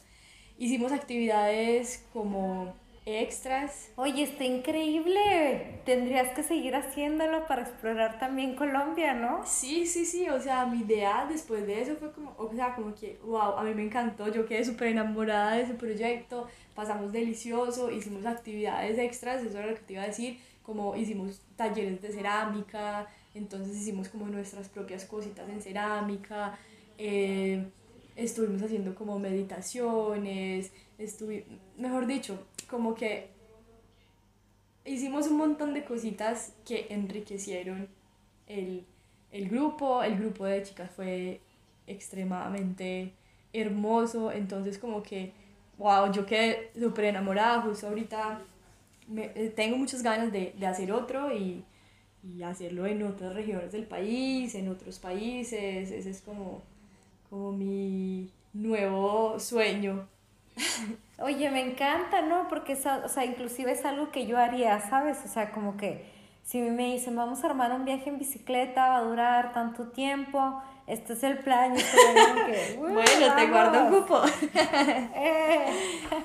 Hicimos 0.57 0.91
actividades 0.91 2.03
como 2.11 2.73
extras. 3.05 3.91
Oye, 3.95 4.23
está 4.23 4.43
increíble. 4.43 5.81
Tendrías 5.85 6.31
que 6.33 6.43
seguir 6.43 6.75
haciéndolo 6.75 7.47
para 7.47 7.61
explorar 7.61 8.19
también 8.19 8.55
Colombia, 8.55 9.13
¿no? 9.13 9.45
Sí, 9.45 9.85
sí, 9.85 10.05
sí. 10.05 10.27
O 10.29 10.41
sea, 10.41 10.65
mi 10.65 10.79
idea 10.79 11.25
después 11.29 11.67
de 11.67 11.81
eso 11.81 11.95
fue 11.97 12.11
como, 12.11 12.33
o 12.37 12.51
sea, 12.53 12.75
como 12.75 12.95
que, 12.95 13.19
wow, 13.23 13.57
a 13.57 13.63
mí 13.63 13.73
me 13.73 13.83
encantó. 13.83 14.27
Yo 14.27 14.45
quedé 14.45 14.65
súper 14.65 14.89
enamorada 14.89 15.55
de 15.55 15.63
ese 15.63 15.73
proyecto. 15.75 16.47
Pasamos 16.73 17.11
delicioso, 17.11 17.91
hicimos 17.91 18.25
actividades 18.25 18.97
extras, 18.97 19.43
eso 19.43 19.57
era 19.57 19.67
lo 19.67 19.75
que 19.75 19.81
te 19.81 19.93
iba 19.93 20.03
a 20.03 20.07
decir 20.07 20.39
como 20.65 20.95
hicimos 20.95 21.41
talleres 21.55 22.01
de 22.01 22.11
cerámica, 22.11 23.07
entonces 23.35 23.77
hicimos 23.77 24.09
como 24.09 24.25
nuestras 24.25 24.67
propias 24.67 25.05
cositas 25.05 25.47
en 25.47 25.61
cerámica, 25.61 26.57
eh, 26.97 27.65
estuvimos 28.15 28.61
haciendo 28.63 28.95
como 28.95 29.19
meditaciones, 29.19 30.71
estuvi 30.97 31.45
mejor 31.77 32.07
dicho, 32.07 32.39
como 32.75 32.93
que 32.93 33.29
hicimos 34.83 35.27
un 35.27 35.37
montón 35.37 35.73
de 35.73 35.85
cositas 35.85 36.51
que 36.65 36.87
enriquecieron 36.89 37.87
el, 38.47 38.85
el 39.31 39.47
grupo, 39.47 40.03
el 40.03 40.17
grupo 40.17 40.43
de 40.43 40.61
chicas 40.61 40.91
fue 40.93 41.39
extremadamente 41.87 43.13
hermoso, 43.53 44.29
entonces 44.29 44.77
como 44.77 45.01
que, 45.01 45.31
wow, 45.77 46.11
yo 46.11 46.25
quedé 46.25 46.69
súper 46.77 47.05
enamorada, 47.05 47.61
justo 47.61 47.87
ahorita 47.87 48.41
eh, 49.15 49.53
tengo 49.55 49.77
muchas 49.77 50.03
ganas 50.03 50.33
de, 50.33 50.53
de 50.59 50.67
hacer 50.67 50.91
otro 50.91 51.33
y, 51.33 51.63
y, 52.21 52.43
hacerlo 52.43 52.85
en 52.85 53.03
otras 53.03 53.33
regiones 53.33 53.71
del 53.71 53.85
país, 53.85 54.53
en 54.55 54.67
otros 54.67 54.99
países. 54.99 55.91
Ese 55.91 56.09
es 56.09 56.19
como, 56.19 56.61
como 57.29 57.53
mi 57.53 58.29
nuevo 58.51 59.39
sueño. 59.39 60.09
Oye, 61.17 61.49
me 61.49 61.61
encanta, 61.61 62.21
¿no? 62.21 62.47
Porque, 62.49 62.73
o 62.73 63.09
sea, 63.09 63.25
inclusive 63.25 63.71
es 63.71 63.85
algo 63.85 64.11
que 64.11 64.25
yo 64.25 64.37
haría, 64.37 64.79
¿sabes? 64.81 65.17
O 65.23 65.27
sea, 65.27 65.51
como 65.51 65.77
que 65.77 66.05
si 66.43 66.61
me 66.61 66.93
dicen, 66.93 67.15
vamos 67.15 67.43
a 67.43 67.47
armar 67.47 67.71
un 67.71 67.85
viaje 67.85 68.09
en 68.09 68.19
bicicleta, 68.19 68.89
va 68.89 68.97
a 68.97 69.01
durar 69.01 69.51
tanto 69.53 69.87
tiempo, 69.87 70.61
este 70.87 71.13
es 71.13 71.23
el 71.23 71.39
plan, 71.39 71.73
y 71.73 71.77
que, 71.77 72.75
bueno, 72.77 73.01
te 73.35 73.47
guardo 73.47 73.85
un 73.85 74.01
cupo. 74.01 74.21
Eh, 75.15 75.65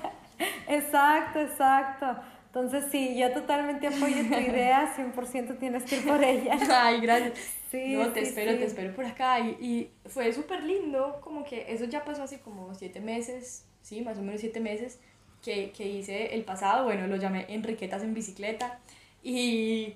exacto, 0.69 1.41
exacto. 1.41 2.17
Entonces, 2.47 2.87
sí, 2.91 3.17
yo 3.17 3.33
totalmente 3.33 3.87
apoyo 3.87 4.29
tu 4.29 4.35
idea, 4.35 4.93
100% 4.97 5.59
tienes 5.59 5.85
que 5.85 5.97
ir 5.99 6.09
por 6.09 6.23
ella. 6.23 6.59
Ay, 6.83 7.01
gracias. 7.01 7.60
Sí, 7.71 7.95
no, 7.95 8.13
te 8.13 8.23
espero, 8.23 8.59
te 8.59 8.65
espero 8.65 8.95
por 8.95 9.05
acá. 9.05 9.39
Y, 9.41 9.51
y 9.61 9.91
fue 10.09 10.33
súper 10.33 10.65
lindo, 10.65 11.21
como 11.23 11.45
que 11.45 11.67
eso 11.73 11.85
ya 11.85 12.05
pasó 12.05 12.25
hace 12.25 12.41
como 12.41 12.75
siete 12.75 13.01
meses, 13.01 13.65
sí, 13.83 14.01
más 14.03 14.19
o 14.19 14.23
menos 14.23 14.41
siete 14.41 14.61
meses, 14.61 14.99
que, 15.43 15.71
que 15.71 15.87
hice 15.89 16.35
el 16.35 16.45
pasado, 16.45 16.85
bueno, 16.85 17.07
lo 17.07 17.17
llamé 17.17 17.47
Enriquetas 17.49 18.03
en 18.03 18.13
bicicleta. 18.13 18.81
Y 19.23 19.95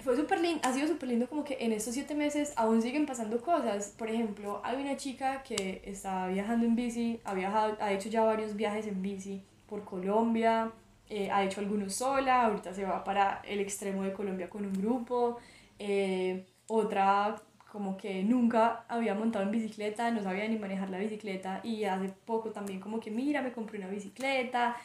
fue 0.00 0.16
súper 0.16 0.40
lindo, 0.40 0.60
ha 0.62 0.72
sido 0.72 0.86
súper 0.86 1.08
lindo 1.08 1.28
como 1.28 1.42
que 1.42 1.58
en 1.60 1.72
estos 1.72 1.94
siete 1.94 2.14
meses 2.14 2.52
aún 2.56 2.82
siguen 2.82 3.04
pasando 3.04 3.40
cosas. 3.40 3.94
Por 3.98 4.08
ejemplo, 4.08 4.60
hay 4.64 4.80
una 4.80 4.96
chica 4.96 5.42
que 5.42 5.82
está 5.84 6.28
viajando 6.28 6.66
en 6.66 6.76
bici, 6.76 7.20
ha, 7.24 7.34
viajado, 7.34 7.76
ha 7.80 7.92
hecho 7.92 8.08
ya 8.08 8.22
varios 8.22 8.54
viajes 8.54 8.86
en 8.86 9.02
bici 9.02 9.42
por 9.68 9.84
Colombia, 9.84 10.70
eh, 11.10 11.30
ha 11.30 11.42
hecho 11.44 11.60
algunos 11.60 11.94
sola, 11.94 12.44
ahorita 12.44 12.74
se 12.74 12.84
va 12.84 13.02
para 13.02 13.42
el 13.44 13.60
extremo 13.60 14.02
de 14.04 14.12
Colombia 14.12 14.48
con 14.48 14.64
un 14.64 14.72
grupo, 14.72 15.38
eh, 15.78 16.46
otra 16.66 17.36
como 17.70 17.96
que 17.96 18.22
nunca 18.22 18.84
había 18.88 19.14
montado 19.14 19.44
en 19.44 19.50
bicicleta, 19.50 20.10
no 20.10 20.22
sabía 20.22 20.48
ni 20.48 20.58
manejar 20.58 20.90
la 20.90 20.98
bicicleta 20.98 21.60
y 21.62 21.84
hace 21.84 22.08
poco 22.24 22.50
también 22.50 22.80
como 22.80 22.98
que 22.98 23.10
mira, 23.10 23.42
me 23.42 23.52
compré 23.52 23.78
una 23.78 23.88
bicicleta. 23.88 24.76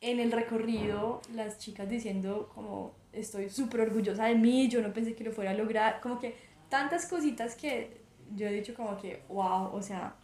En 0.00 0.20
el 0.20 0.30
recorrido, 0.30 1.20
las 1.34 1.58
chicas 1.58 1.88
diciendo 1.88 2.50
como 2.54 2.94
estoy 3.12 3.48
súper 3.50 3.80
orgullosa 3.80 4.26
de 4.26 4.34
mí, 4.36 4.68
yo 4.68 4.80
no 4.82 4.92
pensé 4.92 5.14
que 5.14 5.24
lo 5.24 5.32
fuera 5.32 5.50
a 5.50 5.54
lograr, 5.54 6.00
como 6.00 6.20
que 6.20 6.34
tantas 6.68 7.06
cositas 7.06 7.56
que 7.56 8.02
yo 8.36 8.46
he 8.46 8.52
dicho 8.52 8.74
como 8.74 8.96
que, 8.98 9.22
wow, 9.28 9.70
o 9.72 9.82
sea, 9.82 10.14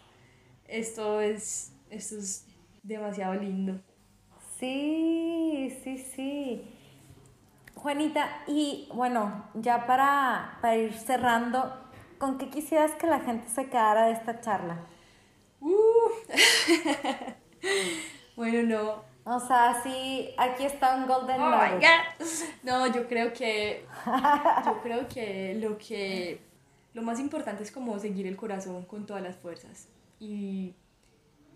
esto 0.68 1.20
es, 1.20 1.72
esto 1.90 2.18
es 2.18 2.46
demasiado 2.82 3.34
lindo. 3.34 3.80
Sí, 4.58 5.74
sí, 5.82 5.98
sí. 5.98 6.62
Juanita, 7.74 8.28
y 8.46 8.88
bueno, 8.94 9.44
ya 9.54 9.86
para, 9.86 10.58
para 10.60 10.76
ir 10.76 10.94
cerrando, 10.94 11.74
¿con 12.18 12.38
qué 12.38 12.48
quisieras 12.48 12.92
que 12.92 13.06
la 13.06 13.20
gente 13.20 13.48
se 13.48 13.66
quedara 13.66 14.06
de 14.06 14.12
esta 14.12 14.40
charla? 14.40 14.78
Uh. 15.60 15.74
bueno, 18.36 18.62
no. 18.62 19.14
O 19.26 19.40
sea, 19.40 19.80
sí, 19.82 20.34
aquí 20.36 20.64
está 20.64 20.96
un 20.96 21.06
golden 21.06 21.40
oh 21.40 21.50
my 21.50 21.80
God. 21.80 22.26
No, 22.62 22.86
yo 22.86 23.08
creo 23.08 23.32
que 23.32 23.86
yo 24.66 24.80
creo 24.82 25.08
que 25.08 25.54
lo 25.54 25.78
que 25.78 26.40
lo 26.92 27.02
más 27.02 27.18
importante 27.18 27.62
es 27.62 27.70
como 27.70 27.98
seguir 27.98 28.26
el 28.26 28.36
corazón 28.36 28.84
con 28.84 29.06
todas 29.06 29.22
las 29.22 29.36
fuerzas. 29.36 29.88
Y 30.20 30.74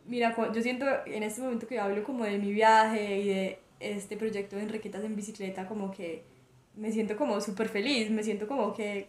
mira, 0.07 0.35
yo 0.53 0.63
siento 0.63 0.87
en 1.07 1.23
este 1.23 1.43
momento 1.43 1.67
que 1.67 1.79
hablo 1.79 2.03
como 2.05 2.25
de 2.25 2.39
mi 2.39 2.53
viaje 2.53 3.19
y 3.19 3.29
de 3.29 3.59
este 3.81 4.17
proyecto 4.17 4.57
de 4.57 4.63
Enriquetas 4.63 5.05
en 5.05 5.17
bicicleta, 5.17 5.67
como 5.67 5.91
que 5.91 6.25
me 6.75 6.93
siento 6.93 7.17
como 7.17 7.41
súper 7.41 7.69
feliz, 7.69 8.11
me 8.11 8.23
siento 8.23 8.47
como 8.47 8.75
que 8.75 9.09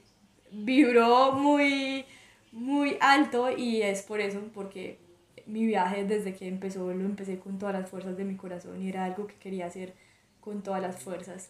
vibró 0.51 1.33
muy, 1.33 2.05
muy 2.51 2.97
alto 2.99 3.55
y 3.55 3.81
es 3.81 4.01
por 4.01 4.19
eso, 4.19 4.41
porque 4.53 4.97
mi 5.45 5.65
viaje 5.65 6.03
desde 6.05 6.33
que 6.33 6.47
empezó 6.47 6.93
lo 6.93 7.05
empecé 7.05 7.39
con 7.39 7.57
todas 7.57 7.73
las 7.73 7.89
fuerzas 7.89 8.17
de 8.17 8.23
mi 8.23 8.35
corazón 8.35 8.81
y 8.81 8.89
era 8.89 9.05
algo 9.05 9.27
que 9.27 9.35
quería 9.35 9.65
hacer 9.65 9.93
con 10.39 10.61
todas 10.63 10.81
las 10.81 11.01
fuerzas. 11.01 11.49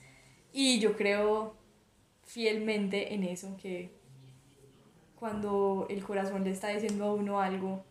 Y 0.51 0.79
yo 0.79 0.95
creo 0.95 1.55
fielmente 2.23 3.13
en 3.13 3.23
eso, 3.23 3.57
que 3.61 3.91
cuando 5.15 5.87
el 5.89 6.03
corazón 6.03 6.43
le 6.43 6.51
está 6.51 6.69
diciendo 6.69 7.05
a 7.05 7.13
uno 7.13 7.39
algo, 7.41 7.83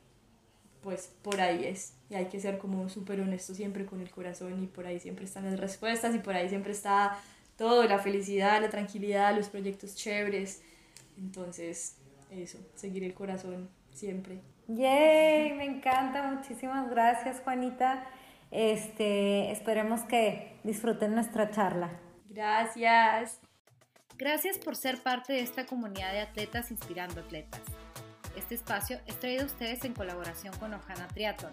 pues 0.83 1.12
por 1.22 1.41
ahí 1.41 1.64
es. 1.66 1.97
Y 2.11 2.15
hay 2.15 2.27
que 2.27 2.41
ser 2.41 2.59
como 2.59 2.89
súper 2.89 3.21
honesto 3.21 3.55
siempre 3.55 3.85
con 3.85 4.01
el 4.01 4.11
corazón 4.11 4.63
y 4.63 4.67
por 4.67 4.87
ahí 4.87 4.99
siempre 4.99 5.25
están 5.25 5.45
las 5.45 5.61
respuestas 5.61 6.15
y 6.15 6.19
por 6.19 6.35
ahí 6.35 6.49
siempre 6.49 6.73
está 6.73 7.19
todo, 7.57 7.85
la 7.85 7.99
felicidad, 7.99 8.63
la 8.63 8.71
tranquilidad, 8.71 9.37
los 9.37 9.49
proyectos 9.49 9.95
chéveres. 9.95 10.63
Entonces, 11.19 11.97
eso, 12.31 12.59
seguir 12.75 13.05
el 13.05 13.15
corazón 13.15 13.69
siempre. 13.93 14.41
Yay, 14.69 15.53
me 15.55 15.65
encanta, 15.65 16.23
muchísimas 16.31 16.89
gracias 16.91 17.41
Juanita. 17.41 18.07
Este, 18.51 19.51
esperemos 19.51 20.03
que 20.03 20.59
disfruten 20.65 21.15
nuestra 21.15 21.51
charla. 21.51 21.91
Gracias. 22.29 23.41
Gracias 24.17 24.59
por 24.59 24.75
ser 24.75 25.03
parte 25.03 25.33
de 25.33 25.41
esta 25.41 25.65
comunidad 25.65 26.13
de 26.13 26.21
atletas 26.21 26.71
inspirando 26.71 27.21
atletas. 27.21 27.61
Este 28.37 28.55
espacio 28.55 29.01
es 29.07 29.19
traído 29.19 29.43
a 29.43 29.47
ustedes 29.47 29.85
en 29.85 29.95
colaboración 29.95 30.57
con 30.59 30.75
Ojana 30.75 31.09
Triathlon, 31.09 31.53